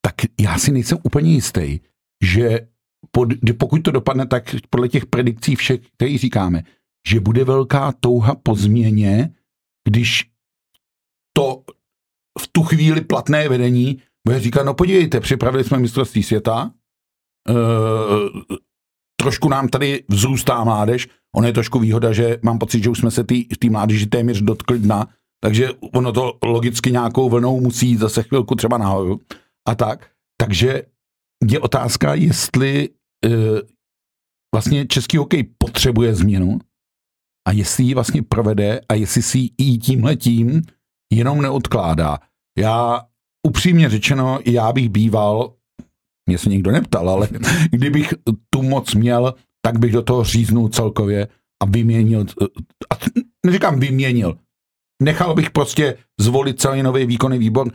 [0.07, 1.81] tak já si nejsem úplně jistý,
[2.25, 2.69] že
[3.11, 6.63] pod, pokud to dopadne tak podle těch predikcí všech, které říkáme,
[7.09, 9.35] že bude velká touha po změně,
[9.89, 10.31] když
[11.37, 11.65] to
[12.41, 16.71] v tu chvíli platné vedení bude říkat, no podívejte, připravili jsme mistrovství světa,
[17.49, 17.55] e,
[19.21, 23.11] trošku nám tady vzrůstá mládež, ono je trošku výhoda, že mám pocit, že už jsme
[23.11, 23.25] se
[23.59, 25.09] té mládeži téměř dotkli dna,
[25.41, 29.21] takže ono to logicky nějakou vlnou musí zase chvilku třeba nahoru
[29.69, 30.11] a tak.
[30.41, 30.83] Takže
[31.51, 32.89] je otázka, jestli
[33.25, 33.29] e,
[34.55, 36.59] vlastně český hokej potřebuje změnu
[37.49, 40.63] a jestli ji vlastně provede a jestli si ji tímhletím
[41.13, 42.19] jenom neodkládá.
[42.59, 43.07] Já
[43.47, 45.55] upřímně řečeno, já bych býval,
[46.29, 47.29] mě se nikdo neptal, ale
[47.71, 48.15] kdybych
[48.51, 49.35] tu moc měl,
[49.67, 51.29] tak bych do toho říznul celkově
[51.63, 52.27] a vyměnil,
[52.93, 52.95] a
[53.47, 54.39] neříkám vyměnil,
[55.03, 57.73] nechal bych prostě zvolit celý nový výkonný výbor,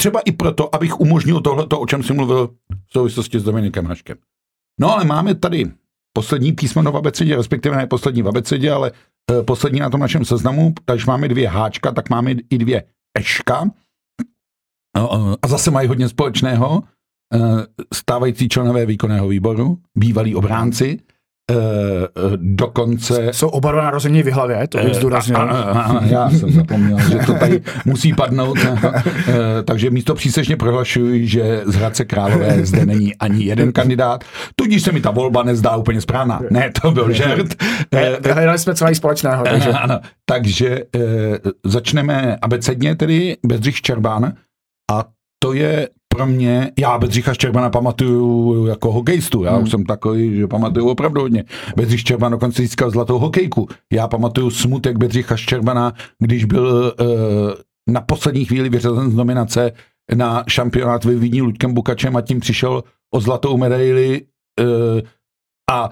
[0.00, 2.46] třeba i proto, abych umožnil tohleto, o čem jsem mluvil
[2.86, 4.16] v souvislosti s Dominikem Haškem.
[4.80, 5.70] No ale máme tady
[6.12, 8.92] poslední písmeno v abecedě, respektive ne poslední v abecedě, ale
[9.30, 12.84] eh, poslední na tom našem seznamu, takže máme dvě háčka, tak máme i dvě
[13.18, 13.70] eška.
[14.96, 16.82] No, A zase mají hodně společného.
[17.34, 17.38] Eh,
[17.94, 21.00] Stávající členové výkonného výboru, bývalí obránci,
[22.36, 25.36] dokonce Jsou oba dva narození v hlavě, to bych zdůraznil.
[25.36, 28.58] a, a, a, já jsem zapomněl, že to tady musí padnout.
[29.28, 34.24] Eh, Takže místo přísečně prohlašuji, že z Hradce Králové zde není ani jeden kandidát,
[34.56, 36.40] tudíž se mi ta volba nezdá úplně správná.
[36.50, 37.62] Ne, to byl žert.
[37.94, 41.00] Eh, Hledali jsme co společného, takže Takže, ano, takže e,
[41.66, 44.32] začneme abecedně tedy Bedřich Ščerbán
[44.90, 45.04] a
[45.42, 49.62] to je pro mě, já Bedřicha Ščerbana pamatuju jako hokejistu, já hmm.
[49.62, 51.44] už jsem takový, že pamatuju opravdu hodně.
[51.76, 53.68] Bedřich Ščerban dokonce získal zlatou hokejku.
[53.92, 57.04] Já pamatuju smutek Bedřicha Ščerbana, když byl e,
[57.92, 59.72] na poslední chvíli vyřazen z nominace
[60.14, 64.22] na šampionát ve Vídni Luďkem Bukačem a tím přišel o zlatou medaili
[64.60, 64.64] e,
[65.70, 65.90] a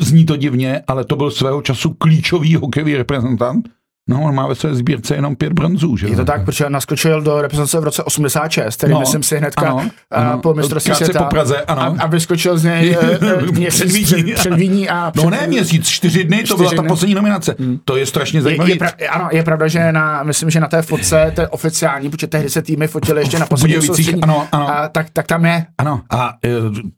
[0.00, 3.68] zní to divně, ale to byl svého času klíčový hokejový reprezentant.
[4.08, 6.08] No, on má ve své sbírce jenom pět bronzů, že?
[6.08, 9.66] je to tak, protože naskočil do reprezentace v roce 86, tedy No, myslím si hnedka
[9.66, 11.18] ano, ano, po mistrovství světa.
[11.22, 11.82] po Praze, ano.
[11.82, 14.32] A, a vyskočil z něj eh, eh, měsíc Před před, Vídní.
[14.34, 16.88] před Vídní a No před, ne měsíc, čtyři dny, to Čtyři byla ta dny.
[16.88, 17.54] poslední nominace.
[17.84, 18.70] To je strašně je, zajímavé.
[18.70, 22.10] je, pra, ano, je pravda, že na, myslím, že na té fotce, to je oficiální,
[22.10, 24.68] protože tehdy se týmy fotily ještě na poslední soustředění, ano, ano.
[24.70, 25.66] A, tak, tak tam je.
[25.78, 26.48] Ano, a e,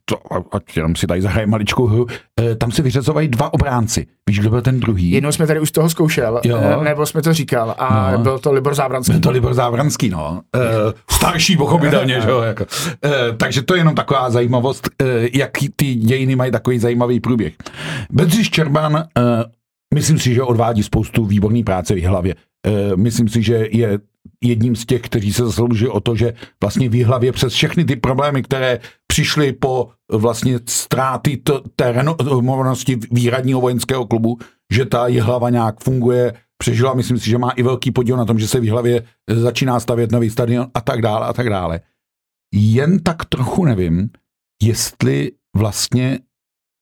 [0.04, 0.16] to,
[0.56, 2.06] ať jenom si tady zahraje maličkou hru,
[2.58, 4.06] tam se vyřazovají dva obránci.
[4.28, 5.10] Víš, kdo byl ten druhý?
[5.10, 6.58] Jednou jsme tady už toho zkoušel, Jo.
[6.80, 8.18] eh, nebo Rebels mi to říkal a No.
[8.18, 9.12] byl to Libor Zábranský.
[9.12, 10.40] Byl to Libor Zábranský, no.
[10.56, 10.60] E,
[11.10, 12.40] starší pochopitelně, že jo.
[12.50, 12.66] Jako.
[13.04, 15.04] E, takže to je jenom taková zajímavost, e,
[15.38, 17.54] jak ty dějiny mají takový zajímavý průběh.
[18.10, 19.02] Bedřich Čerban, e,
[19.94, 22.34] myslím si, že odvádí spoustu výborné práce v hlavě.
[22.66, 23.98] E, myslím si, že je
[24.44, 26.32] jedním z těch, kteří se zaslouží o to, že
[26.62, 31.42] vlastně v hlavě přes všechny ty problémy, které přišly po vlastně ztráty
[31.76, 34.38] té renovanosti výhradního vojenského klubu,
[34.72, 38.38] že ta hlava nějak funguje, přežila, myslím si, že má i velký podíl na tom,
[38.38, 41.80] že se v hlavě začíná stavět nový stadion a tak dále a tak dále.
[42.54, 44.10] Jen tak trochu nevím,
[44.62, 46.18] jestli vlastně,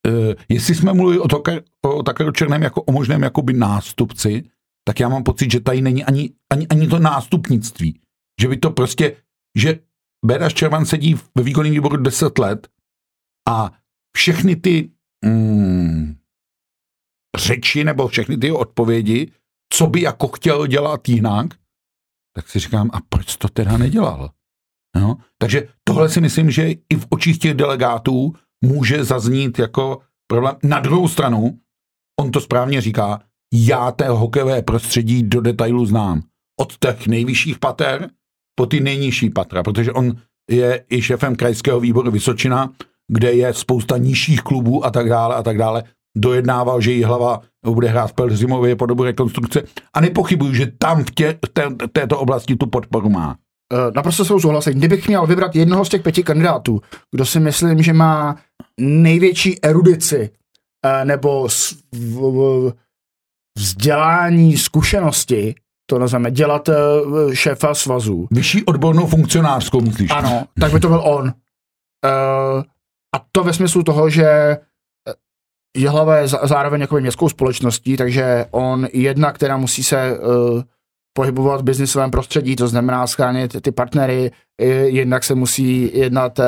[0.08, 1.52] uh, jestli jsme mluvili o, Toka,
[1.84, 4.42] o Takaru Černém jako o možném jakoby nástupci,
[4.88, 8.00] tak já mám pocit, že tady není ani, ani, ani to nástupnictví.
[8.40, 9.16] Že by to prostě,
[9.56, 9.78] že
[10.26, 12.68] Bédaš Červan sedí ve výkonném výboru 10 let
[13.48, 13.72] a
[14.16, 14.90] všechny ty
[15.24, 16.16] mm,
[17.36, 19.32] řeči nebo všechny ty odpovědi,
[19.72, 21.46] co by jako chtěl dělat jinak,
[22.36, 24.30] tak si říkám, a proč to teda nedělal?
[24.96, 28.32] No, takže tohle si myslím, že i v očích těch delegátů
[28.64, 30.56] může zaznít jako problém.
[30.62, 31.58] Na druhou stranu,
[32.20, 33.22] on to správně říká,
[33.54, 36.22] já té hokejové prostředí do detailu znám.
[36.60, 38.10] Od těch nejvyšších pater
[38.54, 40.16] po ty nejnižší patra, protože on
[40.50, 42.72] je i šefem krajského výboru Vysočina,
[43.12, 45.84] kde je spousta nižších klubů a tak dále a tak dále.
[46.20, 49.62] Dojednával, že jí hlava bude hrát v Pelzimově po dobu rekonstrukce
[49.94, 53.36] a nepochybuju, že tam v tě, té, této oblasti tu podporu má.
[53.72, 54.72] Uh, naprosto jsou souhlasím.
[54.72, 58.36] Kdybych měl vybrat jednoho z těch pěti kandidátů, kdo si myslím, že má
[58.80, 60.30] největší erudici
[60.84, 61.48] uh, nebo
[63.58, 65.54] vzdělání, zkušenosti,
[65.86, 68.28] to nazveme, dělat uh, šéfa svazu.
[68.30, 70.10] Vyšší odbornou funkcionářskou, myslíš?
[70.10, 71.32] Ano, tak by to byl on.
[73.14, 74.56] A to ve smyslu toho, že
[75.78, 80.62] Jihlava je zároveň jako městskou společností, takže on jedna, která musí se uh,
[81.12, 84.30] pohybovat v biznisovém prostředí, to znamená schránit ty partnery,
[84.84, 86.44] jednak se musí jednat uh,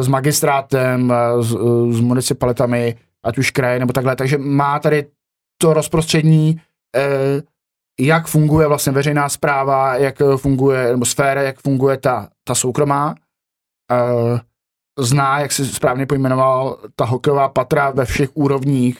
[0.00, 5.06] s magistrátem, uh, s, uh, s municipalitami, ať už kraje nebo takhle, takže má tady
[5.60, 6.60] to rozprostřední,
[6.96, 7.42] uh,
[8.00, 13.14] jak funguje vlastně veřejná zpráva, jak funguje, nebo sféra, jak funguje ta, ta soukromá.
[13.92, 14.38] Uh,
[14.98, 18.98] zná, jak si správně pojmenoval, ta hokejová patra ve všech úrovních,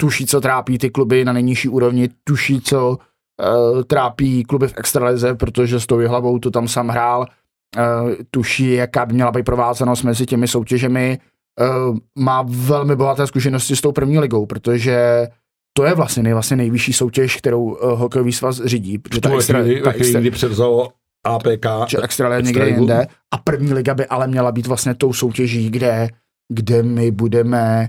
[0.00, 5.34] tuší, co trápí ty kluby na nejnižší úrovni, tuší, co uh, trápí kluby v extralize,
[5.34, 10.02] protože s tou hlavou to tam sám hrál, uh, tuší, jaká by měla být provázanost
[10.02, 11.18] mezi těmi soutěžemi,
[11.60, 15.26] uh, má velmi bohaté zkušenosti s tou první ligou, protože
[15.76, 18.98] to je vlastně, nej, vlastně nejvyšší soutěž, kterou uh, hokejový svaz řídí.
[18.98, 20.92] Protože ta extra, chvíli, ta extra, kdy převzalo
[21.24, 21.66] APK.
[21.88, 23.06] Že extra je někde jinde.
[23.30, 26.08] A první liga by ale měla být vlastně tou soutěží, kde,
[26.52, 27.88] kde my budeme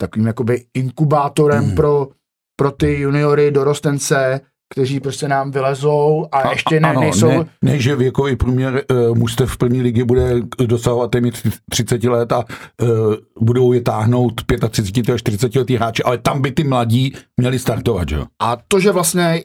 [0.00, 1.74] takovým jakoby inkubátorem mm.
[1.74, 2.08] pro,
[2.56, 4.40] pro ty juniory, dorostence,
[4.74, 7.28] kteří prostě nám vylezou a, a ještě ne, ano, nejsou...
[7.28, 10.34] Ne, ne, že věkový průměr uh, mužstev v první ligy bude
[10.66, 12.38] dosahovat téměř 30 let a
[12.82, 17.58] uh, budou je táhnout 35 až 40 letý hráči, ale tam by ty mladí měli
[17.58, 18.18] startovat, že?
[18.42, 19.42] A to, že vlastně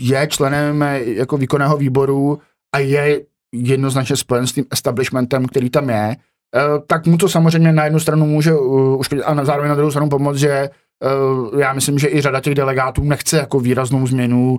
[0.00, 2.38] je členem jako výkonného výboru
[2.74, 3.20] a je
[3.54, 6.16] jednoznačně spojen s tím establishmentem, který tam je,
[6.86, 8.54] tak mu to samozřejmě na jednu stranu může
[8.98, 10.70] uškodit a zároveň na druhou stranu pomoct, že
[11.58, 14.58] já myslím, že i řada těch delegátů nechce jako výraznou změnu,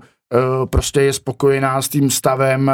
[0.69, 2.71] prostě je spokojená s tím stavem,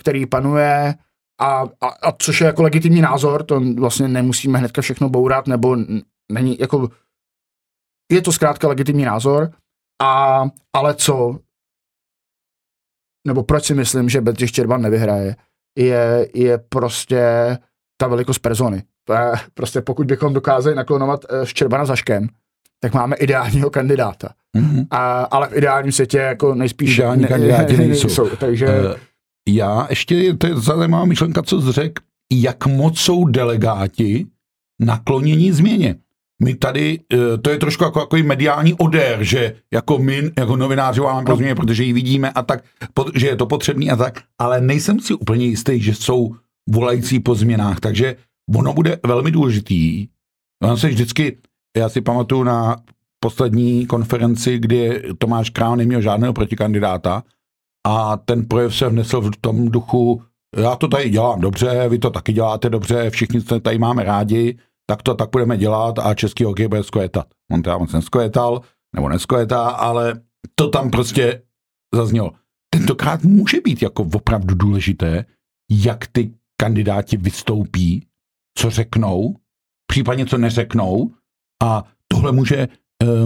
[0.00, 0.94] který panuje
[1.40, 5.76] a, a, a což je jako legitimní názor, to vlastně nemusíme hnedka všechno bourat, nebo
[6.32, 6.88] není jako
[8.12, 9.50] je to zkrátka legitimní názor,
[10.00, 11.38] a, ale co,
[13.26, 15.36] nebo proč si myslím, že Bedřich Čerban nevyhraje,
[15.78, 17.22] je, je prostě
[17.96, 18.82] ta velikost persony.
[19.04, 22.28] To je prostě pokud bychom dokázali naklonovat Ščerbana za škem,
[22.80, 24.28] tak máme ideálního kandidáta.
[24.56, 24.86] Mm-hmm.
[24.90, 28.06] A, ale v ideálním světě jako nejspíš Ideální ne, kandidáti ne, nejsou.
[28.06, 28.28] nejsou.
[28.36, 28.66] Takže...
[28.66, 28.94] Uh,
[29.48, 34.26] já ještě, to je zajímavá myšlenka, co jsi řekl, jak moc jsou delegáti
[34.80, 35.96] naklonění změně
[36.42, 37.00] my tady,
[37.42, 41.84] to je trošku jako, jako mediální odér, že jako my, jako novináři pro změně, protože
[41.84, 42.64] ji vidíme a tak,
[43.14, 46.34] že je to potřebný a tak, ale nejsem si úplně jistý, že jsou
[46.70, 48.16] volající po změnách, takže
[48.56, 50.08] ono bude velmi důležitý.
[50.62, 51.38] On se vždycky,
[51.76, 52.76] já si pamatuju na
[53.20, 57.22] poslední konferenci, kdy Tomáš Král neměl žádného protikandidáta
[57.86, 60.22] a ten projev se vnesl v tom duchu,
[60.56, 64.58] já to tady dělám dobře, vy to taky děláte dobře, všichni se tady máme rádi,
[64.90, 67.26] tak to tak budeme dělat a český hokej bude skojetat.
[67.52, 68.60] On teda moc neskojetal,
[68.94, 70.20] nebo neskojetá, ale
[70.54, 71.42] to tam prostě
[71.94, 72.32] zaznělo.
[72.74, 75.24] Tentokrát může být jako opravdu důležité,
[75.70, 78.06] jak ty kandidáti vystoupí,
[78.58, 79.36] co řeknou,
[79.86, 81.10] případně co neřeknou
[81.62, 82.68] a tohle může e,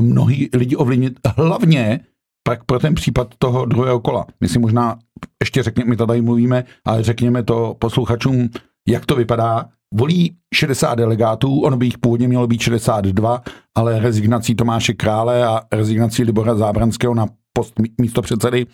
[0.01, 2.01] mnohý lidi ovlivnit, hlavně
[2.49, 4.27] pak pro ten případ toho druhého kola.
[4.41, 4.99] My si možná
[5.43, 8.49] ještě řekněme, my tady mluvíme, ale řekněme to posluchačům,
[8.89, 9.69] jak to vypadá.
[9.97, 13.43] Volí 60 delegátů, ono by jich původně mělo být 62,
[13.75, 18.67] ale rezignací Tomáše Krále a rezignací Libora Zábranského na post místo předsedy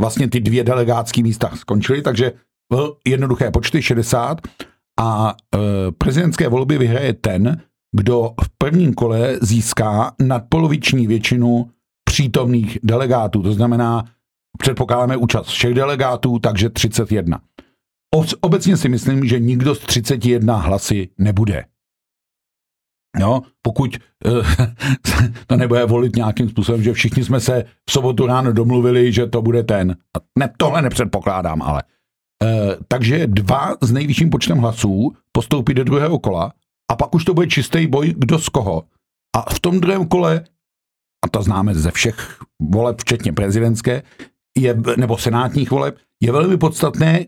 [0.00, 2.32] vlastně ty dvě delegátské místa skončily, takže
[3.06, 4.40] jednoduché počty 60
[5.00, 5.58] a e,
[5.92, 7.62] prezidentské volby vyhraje ten,
[7.96, 11.70] kdo v prvním kole získá nadpoloviční většinu
[12.04, 13.42] přítomných delegátů.
[13.42, 14.04] To znamená,
[14.58, 17.40] předpokládáme účast všech delegátů, takže 31.
[18.40, 21.64] Obecně si myslím, že nikdo z 31 hlasy nebude.
[23.18, 24.46] Jo, pokud uh,
[25.46, 29.42] to nebude volit nějakým způsobem, že všichni jsme se v sobotu ráno domluvili, že to
[29.42, 29.96] bude ten.
[30.38, 31.82] Ne, tohle nepředpokládám, ale.
[32.44, 32.48] Uh,
[32.88, 36.52] takže dva s nejvyšším počtem hlasů postoupí do druhého kola
[36.90, 38.82] a pak už to bude čistý boj, kdo z koho.
[39.36, 40.44] A v tom druhém kole,
[41.24, 42.38] a to známe ze všech
[42.72, 44.02] voleb, včetně prezidentské,
[44.58, 47.26] je, nebo senátních voleb, je velmi podstatné,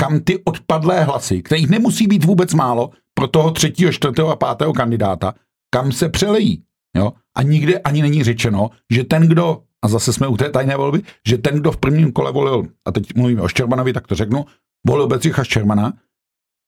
[0.00, 4.72] kam ty odpadlé hlasy, kterých nemusí být vůbec málo, pro toho třetího, čtvrtého a pátého
[4.72, 5.34] kandidáta,
[5.70, 6.62] kam se přelejí.
[6.96, 7.12] Jo?
[7.36, 11.02] A nikde ani není řečeno, že ten, kdo, a zase jsme u té tajné volby,
[11.26, 14.44] že ten, kdo v prvním kole volil, a teď mluvíme o Štěrmanovi, tak to řeknu,
[14.86, 15.92] volil Bedřicha Štěrmana,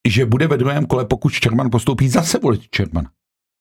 [0.08, 3.10] že bude ve druhém kole, pokud Štěrman postoupí, zase volit Štěrmana.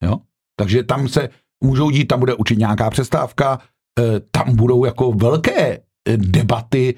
[0.02, 0.18] Jo?
[0.56, 1.28] Takže tam se
[1.64, 3.58] můžou dít, tam bude určitě nějaká přestávka,
[4.00, 5.78] eh, tam budou jako velké
[6.08, 6.94] eh, debaty,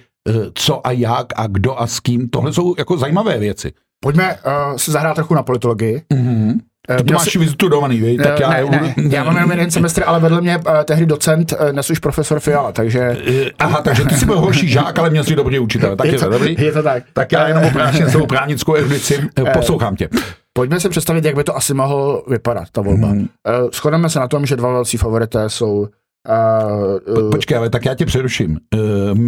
[0.55, 2.29] co a jak a kdo a s kým.
[2.29, 3.73] Tohle jsou jako zajímavé věci.
[4.05, 6.03] Pojďme uh, si zahrát trochu na politologii.
[6.15, 6.61] Mm-hmm.
[7.07, 7.39] To máš si...
[7.39, 8.17] vyzutudovaný, vej?
[8.17, 11.07] Tak uh, já, ne, ne, já mám jenom jeden semestr, ale vedle mě uh, tehdy
[11.07, 13.17] docent, uh, dnes už profesor Fiala, takže...
[13.59, 15.97] Aha, takže ty jsi byl horší žák, ale měl jsi dobrý učitel.
[15.97, 16.57] Tak je, je to, dobrý?
[16.59, 17.05] Je to tak.
[17.13, 20.09] Tak já jenom oprášně svou právnickou erudici poslouchám tě.
[20.53, 23.09] Pojďme si představit, jak by to asi mohlo vypadat, ta volba.
[23.09, 23.21] Mm.
[23.21, 23.27] Uh,
[23.73, 25.89] shodneme se na tom, že dva velcí favorité jsou
[26.29, 28.59] Uh, uh, Počkej, ale tak já tě přeruším.
[28.75, 29.19] Uh,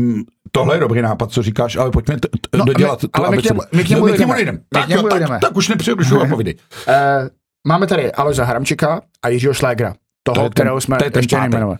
[0.52, 3.42] tohle je dobrý nápad, co říkáš, ale pojďme t- t- no, dodělat my, ale my
[3.42, 4.58] k němu, my k němu, my k němu jdeme.
[4.68, 6.54] Tak, němu tak, tak, tak už nepřerušu a povídej.
[6.88, 6.94] Uh,
[7.66, 11.78] máme tady Alojza Hramčika a Jiřího Šlégra, toho, to kterého jsme to ještě nejmenovali.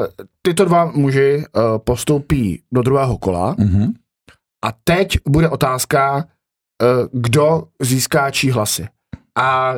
[0.00, 0.06] Uh,
[0.42, 3.92] tyto dva muži uh, postoupí do druhého kola uh-huh.
[4.64, 6.22] a teď bude otázka, uh,
[7.12, 8.88] kdo získá čí hlasy.
[9.38, 9.74] A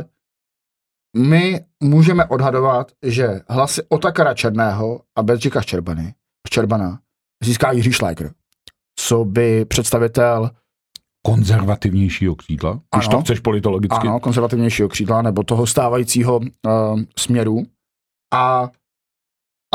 [1.16, 6.14] my můžeme odhadovat, že hlasy Otakara Černého a Bedřika Ščerbany,
[6.48, 6.98] Ščerbana
[7.44, 8.32] získá Jiří Šlajker,
[9.00, 10.50] co by představitel
[11.26, 14.08] konzervativnějšího křídla, když ano, to chceš politologicky.
[14.08, 17.62] Ano, konzervativnějšího křídla, nebo toho stávajícího uh, směru.
[18.34, 18.70] A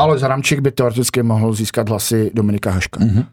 [0.00, 3.00] ale Zaramčík by teoreticky mohl získat hlasy Dominika Haška.
[3.00, 3.26] Mm-hmm.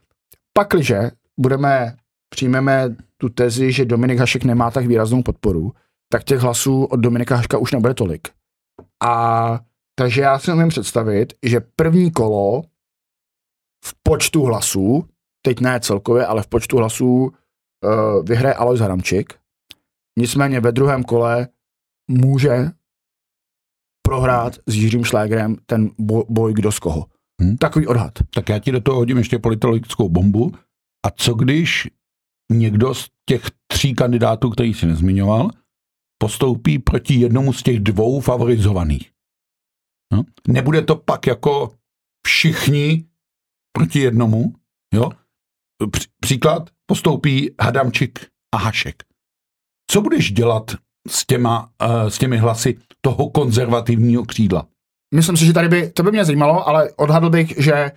[0.53, 1.95] Pakliže budeme,
[2.29, 5.73] přijmeme tu tezi, že Dominik Hašek nemá tak výraznou podporu,
[6.11, 8.27] tak těch hlasů od Dominika Haška už nebude tolik.
[9.03, 9.59] A
[9.95, 12.63] takže já si umím představit, že první kolo
[13.85, 15.05] v počtu hlasů,
[15.45, 17.31] teď ne celkově, ale v počtu hlasů uh,
[18.25, 19.33] vyhraje Alois Haramčik.
[20.19, 21.47] Nicméně ve druhém kole
[22.11, 22.71] může
[24.01, 27.05] prohrát s Jiřím Šlégrem ten boj, boj kdo z koho.
[27.41, 27.57] Hmm.
[27.57, 28.13] Takový odhad.
[28.33, 30.51] Tak já ti do toho hodím ještě politologickou bombu.
[31.05, 31.87] A co když
[32.51, 35.49] někdo z těch tří kandidátů, který si nezmiňoval,
[36.21, 39.11] postoupí proti jednomu z těch dvou favorizovaných.
[40.13, 40.23] No?
[40.47, 41.75] Nebude to pak jako
[42.27, 43.05] všichni
[43.71, 44.53] proti jednomu,
[44.93, 45.11] jo?
[46.19, 49.03] Příklad, postoupí Hadamčik a Hašek.
[49.91, 50.71] Co budeš dělat
[51.07, 54.65] s, těma, uh, s těmi hlasy toho konzervativního křídla?
[55.15, 57.91] Myslím si, že tady by, to by mě zajímalo, ale odhadl bych, že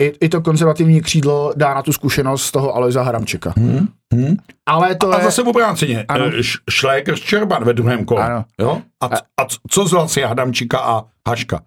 [0.00, 3.54] i, i to konzervativní křídlo dá na tu zkušenost z toho Alojza Haramčeka.
[3.56, 4.36] Hmm, hmm.
[4.66, 5.22] Ale to a, je...
[5.22, 8.24] a zase obráceně, eh, Šléker Ščerban ve druhém kole.
[8.24, 8.44] Ano.
[8.60, 8.82] Jo?
[9.02, 11.60] A, a, a co z hlasy Hadamčika a Haška?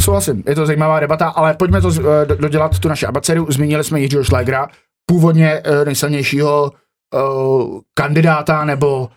[0.00, 3.46] Souhlasím, je to zajímavá debata, ale pojďme to uh, dodělat, tu naši abaceru.
[3.50, 4.68] Zmínili jsme Jiřího Šlégra,
[5.06, 6.72] původně uh, nejsilnějšího
[7.14, 9.08] uh, kandidáta nebo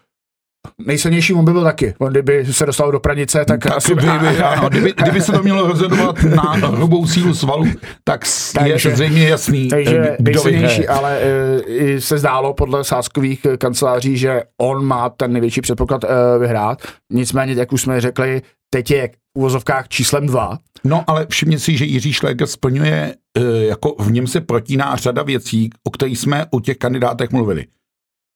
[0.86, 1.94] Nejsilnější on by byl taky.
[2.00, 3.96] On kdyby se dostal do pranice, tak, tak asi...
[3.96, 4.08] By, by,
[4.44, 7.66] ano, kdyby, kdyby se to mělo rozhodovat na hrubou sílu svalu,
[8.04, 14.18] tak takže, je zřejmě jasný, Takže eh, nejsilnější, ale uh, se zdálo podle sáskových kanceláří,
[14.18, 16.10] že on má ten největší předpoklad uh,
[16.40, 16.82] vyhrát.
[17.14, 20.58] Nicméně, jak už jsme řekli, teď je v uvozovkách číslem dva.
[20.84, 25.24] No, ale všimně si, že Jiří Šléger splňuje, uh, jako v něm se protíná řada
[25.24, 27.66] věcí, o kterých jsme u těch kandidátech mluvili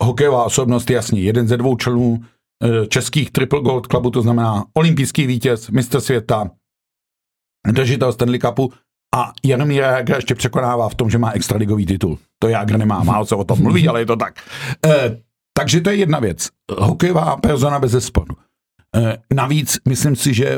[0.03, 2.19] hokejová osobnost, jasně, jeden ze dvou členů
[2.63, 6.51] eh, českých Triple Gold Clubu, to znamená olympijský vítěz, mistr světa,
[7.67, 8.73] držitel Stanley Cupu
[9.15, 12.17] a Jaromír Jágr ještě překonává v tom, že má extraligový titul.
[12.39, 14.39] To Jágr nemá, málo se o tom mluví, ale je to tak.
[14.85, 15.21] E,
[15.57, 16.49] takže to je jedna věc.
[16.77, 18.35] Hokejová persona bez zesporu.
[18.95, 20.55] Eh, navíc myslím si, že eh,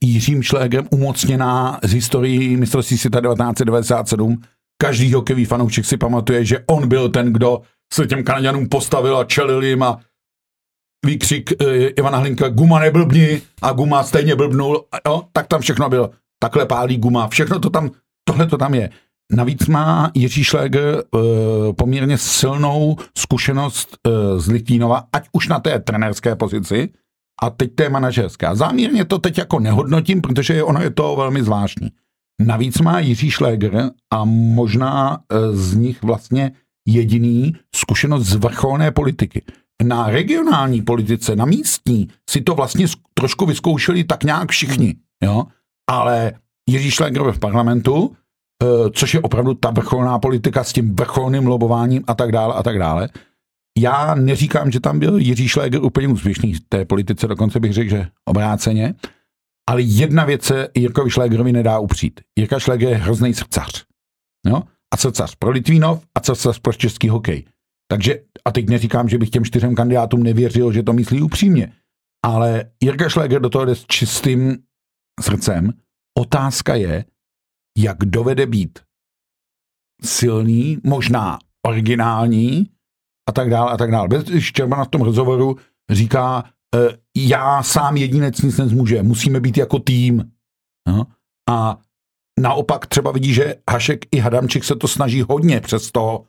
[0.00, 4.42] Jiřím Šlégem umocněná z historií mistrovství světa 1997
[4.82, 7.60] každý hokejový fanoušek si pamatuje, že on byl ten, kdo
[7.92, 9.98] se těm Kanaďanům postavil a čelil jim a
[11.06, 11.66] výkřik uh,
[11.98, 16.10] Ivana Hlinka, guma neblbni a guma stejně blbnul, jo, tak tam všechno bylo.
[16.38, 17.90] Takhle pálí guma, všechno to tam,
[18.24, 18.90] tohle to tam je.
[19.32, 21.20] Navíc má Jiří Šléger uh,
[21.72, 26.88] poměrně silnou zkušenost uh, z Litvínova, ať už na té trenérské pozici,
[27.42, 28.54] a teď té manažerská.
[28.54, 31.88] Záměrně to teď jako nehodnotím, protože ono je to velmi zvláštní.
[32.40, 35.18] Navíc má Jiří Šléger a možná
[35.52, 36.52] z nich vlastně
[36.88, 39.42] jediný zkušenost z vrcholné politiky.
[39.84, 45.44] Na regionální politice, na místní, si to vlastně trošku vyzkoušeli tak nějak všichni, jo?
[45.90, 46.32] ale
[46.70, 48.12] Jiří Šléger v parlamentu,
[48.62, 52.62] e, což je opravdu ta vrcholná politika s tím vrcholným lobováním a tak dále a
[52.62, 53.08] tak dále.
[53.78, 57.90] Já neříkám, že tam byl Jiří Šléger úplně úspěšný v té politice, dokonce bych řekl,
[57.90, 58.94] že obráceně,
[59.70, 62.20] ale jedna věc se Jirkovi Šlégerovi nedá upřít.
[62.38, 63.84] Jirka Šléger je hrozný srdcař.
[64.46, 64.62] Jo?
[64.92, 67.44] A srdcař pro Litvínov a srdcař pro český hokej.
[67.90, 71.72] Takže, a teď neříkám, že bych těm čtyřem kandidátům nevěřil, že to myslí upřímně,
[72.24, 74.58] ale Jirka Šleger do toho jde s čistým
[75.20, 75.72] srdcem.
[76.18, 77.04] Otázka je,
[77.78, 78.78] jak dovede být
[80.02, 82.70] silný, možná originální
[83.28, 84.08] a tak dále a tak dále.
[84.08, 85.56] Bez Štěrbana v tom rozhovoru
[85.90, 86.78] říká, e,
[87.16, 90.32] já sám jedinec nic nezmůže, musíme být jako tým.
[90.88, 91.06] No?
[91.50, 91.80] A
[92.42, 96.24] Naopak třeba vidí, že Hašek i Hadamčik se to snaží hodně přes toho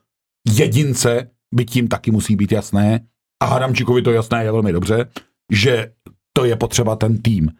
[0.56, 3.00] jedince, byť tím taky musí být jasné,
[3.42, 5.06] a Hadamčikovi to jasné je velmi dobře,
[5.52, 5.92] že
[6.32, 7.50] to je potřeba ten tým.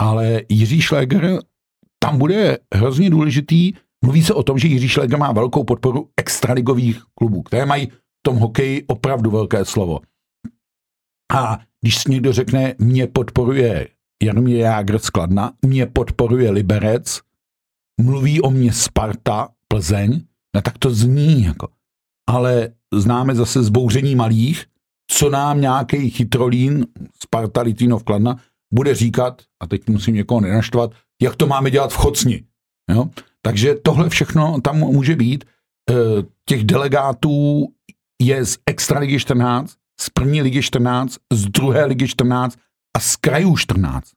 [0.00, 1.38] Ale Jiří Šléger
[1.98, 3.72] tam bude hrozně důležitý.
[4.04, 8.22] Mluví se o tom, že Jiří Šléger má velkou podporu extraligových klubů, které mají v
[8.22, 10.00] tom hokeji opravdu velké slovo.
[11.34, 13.88] A když si někdo řekne, mě podporuje
[14.22, 17.20] Jaromír Jágr z Kladna, mě podporuje Liberec,
[18.00, 20.22] mluví o mě Sparta, Plzeň,
[20.54, 21.68] no tak to zní jako.
[22.28, 24.66] Ale známe zase zbouření malých,
[25.10, 26.86] co nám nějaký chytrolín,
[27.22, 28.36] Sparta, Litvínov, Kladna,
[28.74, 30.90] bude říkat, a teď musím někoho nenaštvat,
[31.22, 32.44] jak to máme dělat v Chocni.
[32.90, 33.08] Jo?
[33.42, 35.44] Takže tohle všechno tam může být.
[35.90, 35.94] E,
[36.48, 37.66] těch delegátů
[38.22, 42.58] je z Extraligy 14, z první ligy 14, z druhé ligy 14
[42.96, 44.10] a z krajů 14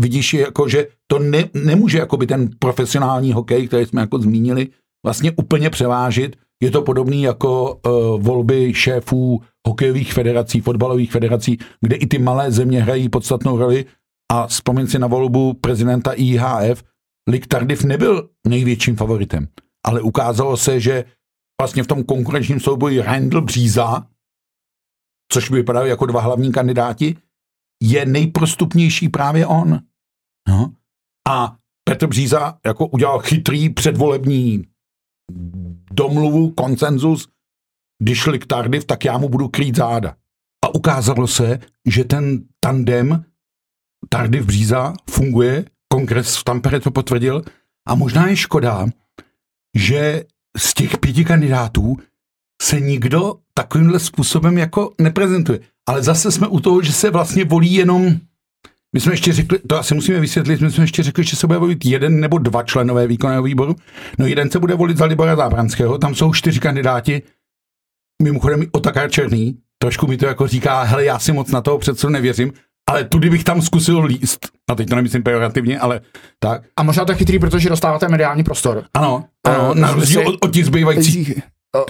[0.00, 4.68] vidíš, jako, že to ne, nemůže jako by ten profesionální hokej, který jsme jako zmínili,
[5.06, 6.36] vlastně úplně převážit.
[6.62, 12.50] Je to podobný jako uh, volby šéfů hokejových federací, fotbalových federací, kde i ty malé
[12.52, 13.84] země hrají podstatnou roli
[14.32, 16.84] a vzpomín si na volbu prezidenta IHF,
[17.28, 19.48] Lik Tardif nebyl největším favoritem,
[19.86, 21.04] ale ukázalo se, že
[21.60, 24.06] vlastně v tom konkurenčním souboji Randall Bříza,
[25.32, 27.16] což by vypadalo jako dva hlavní kandidáti,
[27.84, 29.80] je nejprostupnější právě on.
[30.48, 30.72] No.
[31.28, 34.64] A Petr Bříza jako udělal chytrý předvolební
[35.92, 37.28] domluvu, konsenzus,
[38.02, 40.16] když šli k Tardiv, tak já mu budu krýt záda.
[40.64, 43.24] A ukázalo se, že ten tandem
[44.08, 47.42] Tardiv Bříza funguje, kongres v Tampere to potvrdil,
[47.88, 48.86] a možná je škoda,
[49.76, 50.24] že
[50.56, 51.96] z těch pěti kandidátů
[52.62, 55.60] se nikdo takovýmhle způsobem jako neprezentuje.
[55.88, 58.16] Ale zase jsme u toho, že se vlastně volí jenom
[58.94, 61.58] my jsme ještě řekli, to asi musíme vysvětlit, my jsme ještě řekli, že se bude
[61.58, 63.76] volit jeden nebo dva členové výkonného výboru.
[64.18, 67.22] No jeden se bude volit za Libora Zábranského, tam jsou čtyři kandidáti,
[68.22, 72.12] mimochodem Otakar Černý, trošku mi to jako říká, hele, já si moc na toho předsedu
[72.12, 72.52] nevěřím,
[72.90, 74.48] ale tudy bych tam zkusil líst.
[74.70, 76.00] A teď to nemyslím pejorativně, ale
[76.38, 76.62] tak.
[76.76, 78.84] A možná tak chytrý, protože dostáváte mediální prostor.
[78.94, 81.32] Ano, ano, uh, na rozdíl od, od těch zbývajících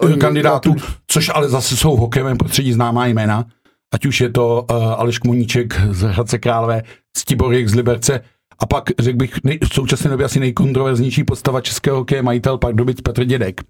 [0.05, 0.75] uh, kandidátů,
[1.07, 3.47] což ale zase jsou hokejovém prostředí známá jména
[3.95, 6.83] ať už je to uh, Aleš Kmoníček z Hradce Králové,
[7.17, 8.21] Stiborek z Liberce,
[8.59, 13.01] a pak, řekl bych, nej, v současné době asi nejkontroverznější postava českého hokeje majitel Pardubic
[13.01, 13.61] Petr Dědek,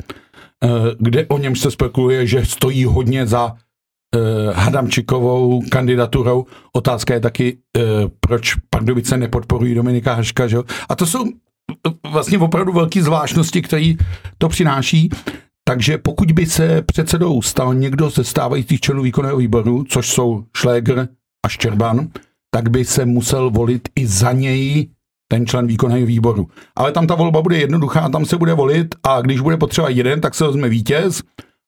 [0.64, 6.44] uh, kde o něm se spekuluje, že stojí hodně za uh, Hadamčikovou kandidaturou.
[6.72, 7.82] Otázka je taky, uh,
[8.20, 10.56] proč Pardubice nepodporují Dominika Haška, že?
[10.88, 11.24] A to jsou
[12.12, 13.92] vlastně opravdu velké zvláštnosti, které
[14.38, 15.10] to přináší.
[15.68, 21.08] Takže pokud by se předsedou stal někdo ze stávajících členů výkonného výboru, což jsou Šléger
[21.44, 22.08] a Ščerban,
[22.54, 24.88] tak by se musel volit i za něj
[25.28, 26.48] ten člen výkonného výboru.
[26.76, 30.20] Ale tam ta volba bude jednoduchá, tam se bude volit a když bude potřeba jeden,
[30.20, 31.22] tak se vezme vítěz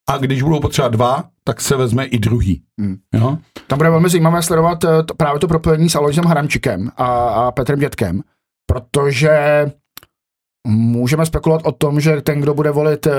[0.09, 2.63] a když budou potřeba dva, tak se vezme i druhý.
[2.81, 2.97] Hmm.
[3.15, 3.39] Jo?
[3.67, 7.53] Tam bude velmi zajímavé sledovat eh, to, právě to propojení s Aloisem Haramčikem a, a
[7.53, 8.23] Petrem Dětkem,
[8.67, 9.67] protože
[10.67, 13.13] můžeme spekulovat o tom, že ten, kdo bude volit eh,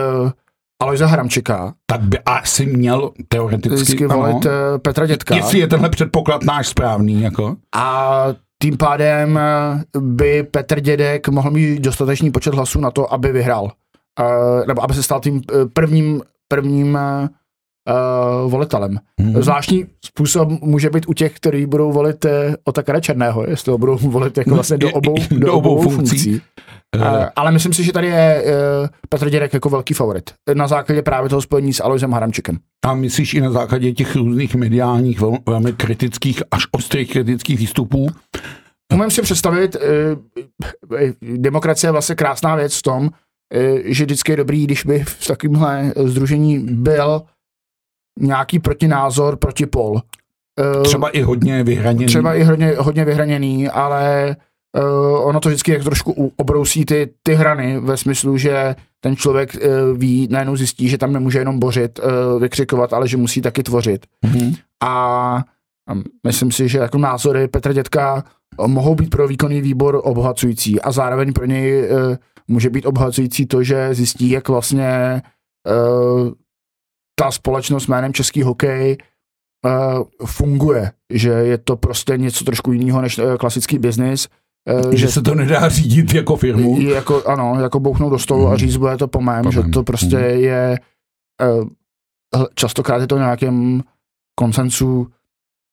[0.80, 5.36] Alojza Hramčika, tak by asi měl teoreticky vždycky ano, volit eh, Petra Dětka.
[5.36, 7.55] jestli je tenhle předpoklad náš správný, jako.
[7.75, 8.25] A
[8.61, 13.71] tím pádem eh, by Petr Dědek mohl mít dostatečný počet hlasů na to, aby vyhrál.
[14.19, 15.41] Eh, nebo aby se stal tím
[15.73, 16.99] prvním, prvním
[17.88, 19.00] uh, volitelem.
[19.20, 19.42] Hmm.
[19.42, 22.32] Zvláštní způsob může být u těch, kteří budou volit uh,
[22.64, 26.18] Otakara Černého, jestli ho budou volit jako vlastně do obou, Do do obou obou funkcí.
[26.24, 26.42] funkcí.
[26.96, 30.32] Eh, Uh, ale myslím si, že tady je uh, Petr Dědek jako velký favorit.
[30.54, 32.58] Na základě právě toho spojení s Alojzem Haramčikem.
[32.86, 38.08] A myslíš i na základě těch různých mediálních, vel, velmi kritických, až ostrých kritických výstupů,
[38.94, 43.12] Umím si představit, uh, demokracie je vlastně krásná věc v tom, uh,
[43.86, 47.22] že vždycky je dobrý, když by v takovémhle združení byl
[48.18, 49.91] nějaký protinázor, protipol.
[50.76, 52.05] Uh, třeba i hodně vyhraněný.
[52.05, 54.36] třeba i hodně, hodně vyhraněný, ale
[54.78, 59.55] uh, ono to vždycky jak trošku obrousí ty, ty hrany ve smyslu, že ten člověk
[59.55, 63.63] uh, ví, najednou zjistí, že tam nemůže jenom bořit, uh, vykřikovat, ale že musí taky
[63.63, 64.05] tvořit.
[64.26, 64.53] Mhm.
[64.84, 65.43] A
[65.89, 65.93] a
[66.28, 68.24] myslím si, že jako názory Petra Dětka
[68.68, 72.15] mohou být pro výkonný výbor obohacující a zároveň pro něj uh,
[72.47, 75.22] může být obohacující to, že zjistí, jak vlastně
[75.68, 76.32] uh,
[77.20, 78.97] ta společnost jménem Český hokej
[79.65, 84.28] uh, funguje, že je to prostě něco trošku jiného než uh, klasický biznis.
[84.86, 86.82] Uh, Že se to nedá řídit jako firmu.
[86.82, 88.57] jako, ano, jako bouchnout do stolu a Mhm.
[88.57, 90.26] říct, bude to po mém, Po že mém, to prostě mhm.
[90.26, 90.80] je,
[92.36, 93.82] uh, častokrát je to nějakém
[94.39, 95.07] konsensu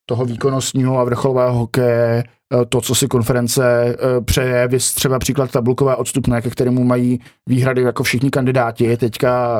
[0.08, 2.24] toho výkonnostního a vrcholového hokeje,
[2.68, 8.02] to, co si konference přeje, vys třeba příklad tabulkové odstupné, ke kterému mají výhrady jako
[8.02, 8.96] všichni kandidáti.
[8.96, 9.58] Teďka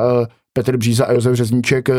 [0.57, 1.93] Petr Bříza a Josef Řezníček eh,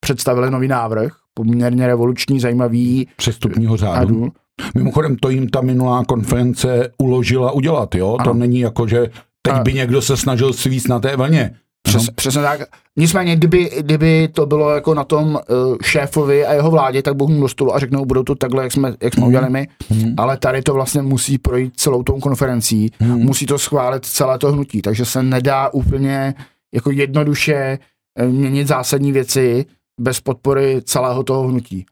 [0.00, 3.94] představili nový návrh, poměrně revoluční, zajímavý Přestupního řádu.
[4.14, 4.28] řádu.
[4.74, 8.16] Mimochodem, to jim ta minulá konference uložila udělat, jo?
[8.24, 8.34] To Ano.
[8.34, 9.06] není jako, že
[9.42, 11.50] teď by někdo se snažil svíst na té vlně.
[11.82, 12.60] Přes, přesně tak.
[12.96, 17.40] Nicméně, kdyby, kdyby to bylo jako na tom uh, šéfovi a jeho vládě, tak bouhnu
[17.40, 19.28] do stolu a řeknou, budou to takhle, jak jsme, jak jsme Mhm.
[19.28, 20.14] udělali my, Mhm.
[20.16, 23.18] ale tady to vlastně musí projít celou tou konferencí, Mhm.
[23.18, 26.34] musí to schválit celé to hnutí, takže se nedá úplně
[26.74, 27.78] jako jednoduše
[28.18, 29.66] eh, měnit zásadní věci
[30.00, 31.86] bez podpory celého toho hnutí.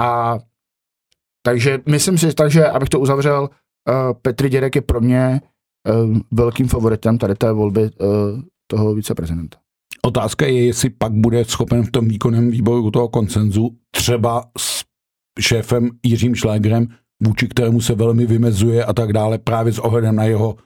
[0.00, 0.38] A
[1.46, 5.40] takže myslím si, takže abych to uzavřel, uh, Petr Dědek je pro mě
[5.88, 7.90] uh, velkým favoritem tady té volby
[8.66, 9.58] toho viceprezidenta.
[10.02, 14.84] Otázka je, jestli pak bude schopen v tom výkonném výboru toho koncenzu třeba s
[15.40, 16.88] šéfem Jiřím Šlégrem,
[17.22, 20.56] vůči kterému se velmi vymezuje a tak dále, právě s ohledem na jeho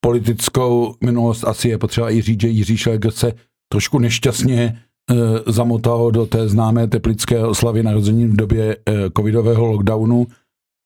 [0.00, 1.44] politickou minulost.
[1.44, 3.32] Asi je potřeba i říct, že Jiří Šlégr se
[3.72, 5.14] trošku nešťastně e,
[5.52, 10.26] zamotal do té známé teplické oslavy narození v době e, covidového lockdownu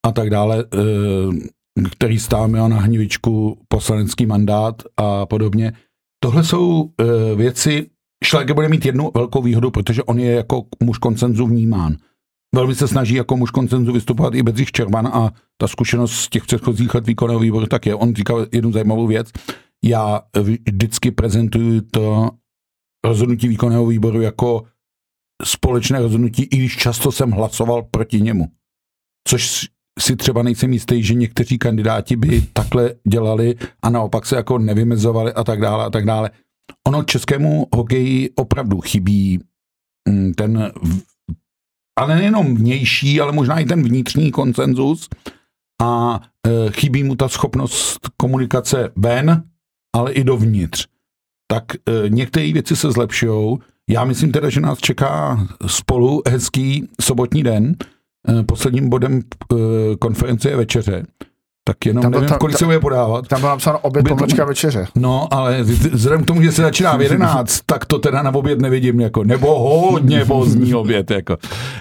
[0.06, 5.72] a tak dále, e, který stál Milana Hnivičku poslanecký mandát a podobně.
[6.22, 7.86] Tohle jsou e, věci,
[8.24, 11.96] Šlager bude mít jednu velkou výhodu, protože on je jako muž koncenzu vnímán.
[12.54, 16.44] Velmi se snaží jako muž koncenzu vystupovat i Bedřich Červan a ta zkušenost z těch
[16.44, 17.94] předchozích let výkonného výboru tak je.
[17.94, 19.30] On říkal jednu zajímavou věc.
[19.84, 22.30] Já vždycky prezentuju to
[23.06, 24.62] rozhodnutí výkonného výboru jako
[25.44, 28.46] společné rozhodnutí, i když často jsem hlasoval proti němu.
[29.28, 29.68] Což
[30.00, 35.32] si třeba nejsem jistý, že někteří kandidáti by takhle dělali a naopak se jako nevymezovali
[35.32, 36.30] a tak dále a tak dále.
[36.86, 39.40] Ono českému hokeji opravdu chybí
[40.08, 40.72] mm, ten,
[41.96, 45.08] ale nejenom vnější, ale možná i ten vnitřní konsenzus
[45.82, 49.42] a e, chybí mu ta schopnost komunikace ven,
[49.96, 50.86] ale i dovnitř.
[51.46, 51.78] Tak e,
[52.08, 53.58] některé věci se zlepšují.
[53.90, 57.76] Já myslím teda, že nás čeká spolu hezký sobotní den.
[58.28, 59.56] E, posledním bodem e,
[59.96, 61.06] konference je večeře.
[61.68, 63.28] Tak jenom Tam nevím, tam- kolik se bude podávat.
[63.28, 64.86] Tam bylo napsáno oběd, Oběd, pomlčka, večeře.
[64.94, 68.60] No, ale vzhledem k tomu, že se začíná v 11, tak to teda na oběd
[68.60, 71.36] nevidím jako, nebo hodně pozdní oběd, jako.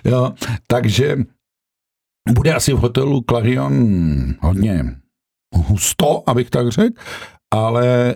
[0.05, 0.31] Jo,
[0.67, 1.17] takže
[2.31, 3.73] bude asi v hotelu Clarion
[4.39, 4.95] hodně
[5.55, 6.95] husto, abych tak řekl,
[7.53, 8.15] ale e,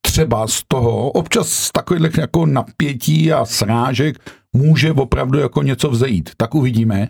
[0.00, 4.18] třeba z toho, občas z takových jako napětí a srážek
[4.56, 6.30] může opravdu jako něco vzejít.
[6.36, 7.08] Tak uvidíme.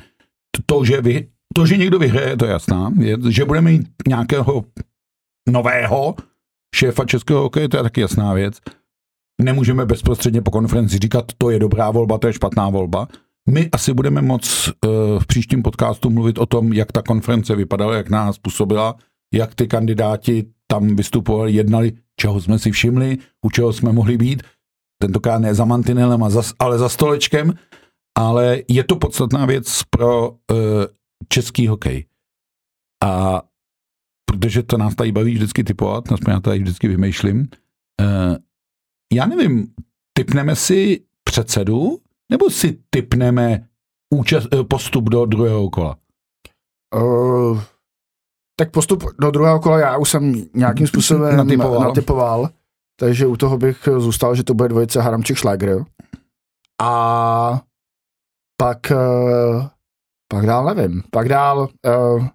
[0.66, 2.92] To, že, vy, to, že někdo vyhraje, to je jasná.
[3.00, 4.64] Je, že budeme mít nějakého
[5.48, 6.14] nového
[6.76, 8.58] šéfa českého hokeje, to je taky jasná věc.
[9.42, 13.08] Nemůžeme bezprostředně po konferenci říkat, to je dobrá volba, to je špatná volba.
[13.50, 17.94] My asi budeme moc uh, v příštím podcastu mluvit o tom, jak ta konference vypadala,
[17.94, 18.94] jak nás působila,
[19.34, 24.42] jak ty kandidáti tam vystupovali, jednali, čeho jsme si všimli, u čeho jsme mohli být.
[25.02, 26.22] Tentokrát ne za mantinelem,
[26.58, 27.54] ale za stolečkem.
[28.18, 30.36] Ale je to podstatná věc pro uh,
[31.28, 32.06] český hokej.
[33.04, 33.42] A
[34.30, 37.48] protože to nás tady baví vždycky typovat, aspoň já tady vždycky vymýšlím.
[38.00, 38.36] Uh,
[39.12, 39.74] já nevím,
[40.12, 41.98] typneme si předsedu,
[42.32, 43.68] nebo si typneme
[44.14, 45.96] účast, eh, postup do druhého kola?
[46.96, 47.62] Uh,
[48.58, 51.80] tak postup do druhého kola já už jsem nějakým způsobem natypoval.
[51.80, 52.48] natypoval,
[53.00, 55.84] takže u toho bych zůstal, že to bude dvojice Haramčik Schlager.
[56.82, 57.62] A
[58.56, 59.66] pak, uh,
[60.28, 61.02] pak dál nevím.
[61.10, 62.26] Pak dál uh,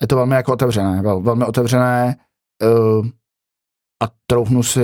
[0.00, 2.16] je to velmi jako otevřené, vel, velmi otevřené
[2.62, 3.06] uh,
[4.02, 4.80] a troufnu si,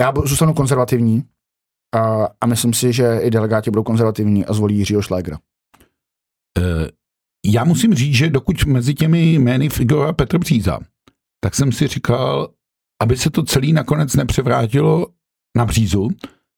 [0.00, 1.24] já zůstanu konzervativní
[1.94, 5.38] a, a myslím si, že i delegáti budou konzervativní a zvolí Jiřího Šlégera.
[6.58, 6.88] Uh,
[7.46, 10.78] já musím říct, že dokud mezi těmi jmény figuruje Petr Bříza,
[11.44, 12.48] tak jsem si říkal,
[13.02, 15.06] aby se to celý nakonec nepřevrátilo
[15.56, 16.08] na Břízu,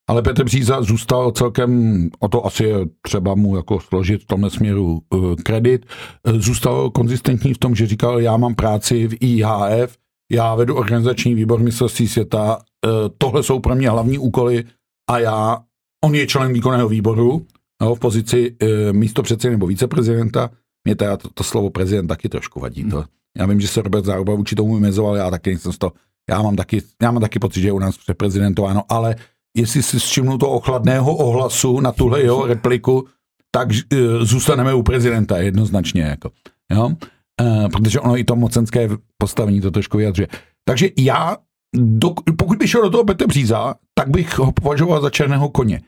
[0.08, 4.50] ale Petr Bříza zůstal celkem, o to asi je třeba mu jako složit v tomhle
[4.50, 5.86] směru uh, kredit,
[6.26, 9.96] uh, zůstal konzistentní v tom, že říkal, já mám práci v IHF,
[10.32, 14.64] já vedu organizační výbor mistrovství světa, uh, tohle jsou pro mě hlavní úkoly
[15.10, 15.58] a já,
[16.04, 17.46] on je člen výkonného výboru,
[17.82, 18.56] no, v pozici
[18.92, 20.50] místo předsedy nebo viceprezidenta,
[20.84, 22.84] mě teda to, to slovo prezident taky trošku vadí.
[22.84, 23.04] To.
[23.38, 25.92] Já vím, že se Robert Záruba vůči tomu vymezoval, já taky nejsem to,
[26.30, 29.16] já mám taky, já mám taky pocit, že je u nás přeprezidentováno, ale
[29.58, 33.06] jestli si všimnu toho ochladného ohlasu na tuhle jeho repliku,
[33.50, 36.02] tak uh, zůstaneme u prezidenta jednoznačně.
[36.02, 36.30] Jako,
[36.72, 36.86] jo?
[36.86, 38.88] Uh, protože ono i to mocenské
[39.18, 40.28] postavení to trošku vyjadřuje.
[40.64, 41.36] Takže já,
[41.76, 45.80] do, pokud bych šel do toho Petr Bříza, tak bych ho považoval za černého koně.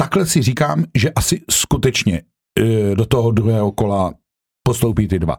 [0.00, 4.14] Takhle si říkám, že asi skutečně uh, do toho druhého kola
[4.62, 5.36] postoupí ty dva.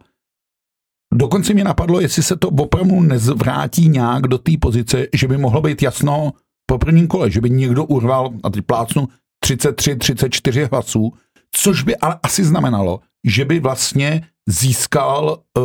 [1.14, 5.62] Dokonce mě napadlo, jestli se to opravdu nezvrátí nějak do té pozice, že by mohlo
[5.62, 6.32] být jasno,
[6.70, 9.08] po prvním kole, že by někdo urval, a teď plácnu,
[9.44, 11.14] 33, 34 hlasů,
[11.52, 15.64] což by ale asi znamenalo, že by vlastně získal uh,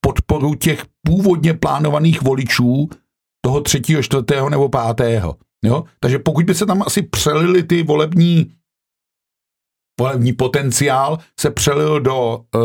[0.00, 2.88] podporu těch původně plánovaných voličů
[3.44, 5.36] toho třetího, čtvrtého nebo pátého.
[5.64, 5.84] Jo?
[6.00, 8.52] Takže pokud by se tam asi přelili ty volební
[10.00, 12.62] volební potenciál se přelil do uh,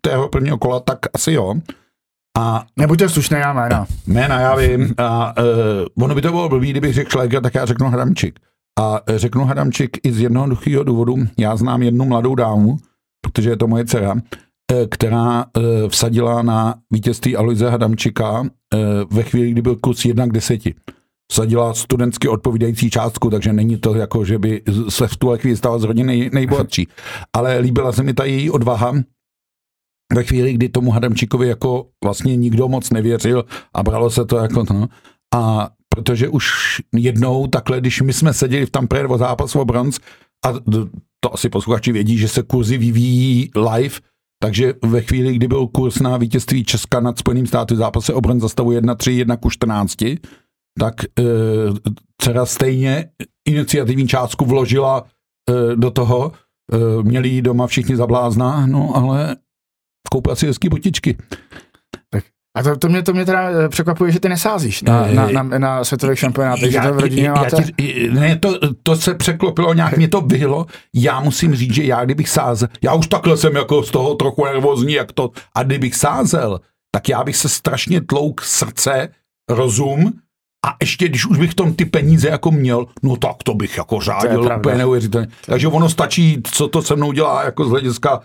[0.00, 1.54] tého prvního kola, tak asi jo.
[2.38, 3.86] A Nebuďte slušné, já jména.
[4.06, 4.94] Jména, já vím.
[4.98, 8.40] A uh, ono by to bylo blbý, kdybych řekl Šléger, tak já řeknu Hradamčik.
[8.78, 11.16] A řeknu Hradamčik i z jednoduchého důvodu.
[11.38, 12.76] Já znám jednu mladou dámu,
[13.20, 14.14] protože je to moje dcera,
[14.72, 18.44] eh, která uh, vsadila na vítězství Aloise Hadamčika
[19.10, 20.60] ve chvíli, kdy byl kurz 1 k 10.
[21.32, 25.78] Vsadila studentsky odpovídající částku, takže není to jako, že by se v tuhle chvíli stala
[25.78, 26.88] z rodiny nejbohatší.
[27.32, 28.94] Ale líbila se mi ta její odvaha,
[30.14, 33.44] ve chvíli, kdy tomu Hadamčíkovi jako vlastně nikdo moc nevěřil
[33.74, 34.88] a bralo se to jako to.
[35.34, 36.52] A protože už
[36.96, 40.00] jednou takhle, když my jsme seděli v Tampere o zápas o bronz
[40.46, 40.52] a
[41.20, 43.94] to asi posluchači vědí, že se kurzy vyvíjí live,
[44.42, 48.20] takže ve chvíli, kdy byl kurz na vítězství Česka nad Spojeným státy v zápase o
[48.20, 49.96] bronz za stavu 1-3, 1 ku 14,
[50.78, 51.22] tak e,
[52.20, 53.08] dcera stejně
[53.48, 59.36] iniciativní částku vložila e, do toho, e, měli doma všichni zablázna, no ale
[60.12, 61.16] koupil si hezký botičky.
[62.10, 62.24] Tak
[62.56, 65.42] a to, to, mě, to mě teda eh, překvapuje, že ty nesázíš na, na, na,
[65.42, 67.62] na světových šampionátech, že to v rodině já, máte...
[67.62, 70.66] Ti, ne, to, to se překlopilo, nějak mě to bylo.
[70.94, 74.44] Já musím říct, že já kdybych sázel, já už takhle jsem jako z toho trochu
[74.44, 76.60] nervózní, jak to, a kdybych sázel,
[76.94, 79.08] tak já bych se strašně tlouk srdce,
[79.50, 80.12] rozum,
[80.66, 84.00] a ještě, když už bych tom ty peníze jako měl, no tak to bych jako
[84.00, 85.28] řádil úplně neuvěřitelně.
[85.46, 88.20] Takže ono stačí, co to se mnou dělá jako z hlediska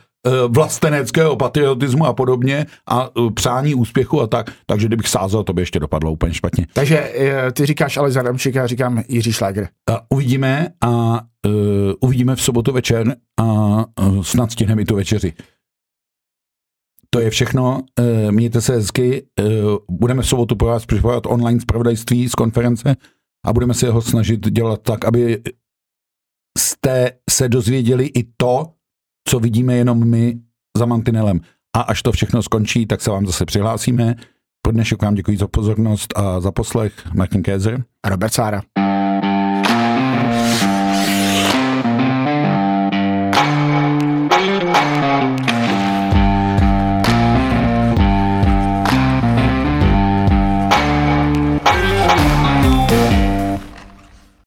[0.47, 4.51] vlasteneckého patriotismu a podobně a eh, přání úspěchu a tak.
[4.65, 6.67] Takže kdybych sázel, to by ještě dopadlo úplně špatně.
[6.73, 9.67] Takže eh, ty říkáš ale Adamčík, já říkám Jiří Šláger.
[9.91, 11.53] A uvidíme a uh,
[11.99, 15.33] uvidíme v sobotu večer a uh, snad stihneme i tu večeři.
[17.09, 17.81] To je všechno.
[17.99, 19.23] Uh, mějte se hezky.
[19.39, 19.47] Uh,
[19.91, 22.95] budeme v sobotu pro vás připravovat online zpravodajství z konference
[23.45, 25.41] a budeme se ho snažit dělat tak, aby
[26.57, 28.65] jste se dozvěděli i to,
[29.29, 30.39] co vidíme jenom my
[30.77, 31.39] za mantinelem.
[31.75, 34.15] A až to všechno skončí, tak se vám zase přihlásíme.
[34.61, 36.93] Pro dnešek vám děkuji za pozornost a za poslech.
[37.13, 37.83] Martin Kézer.
[38.03, 38.61] A Robert Sára.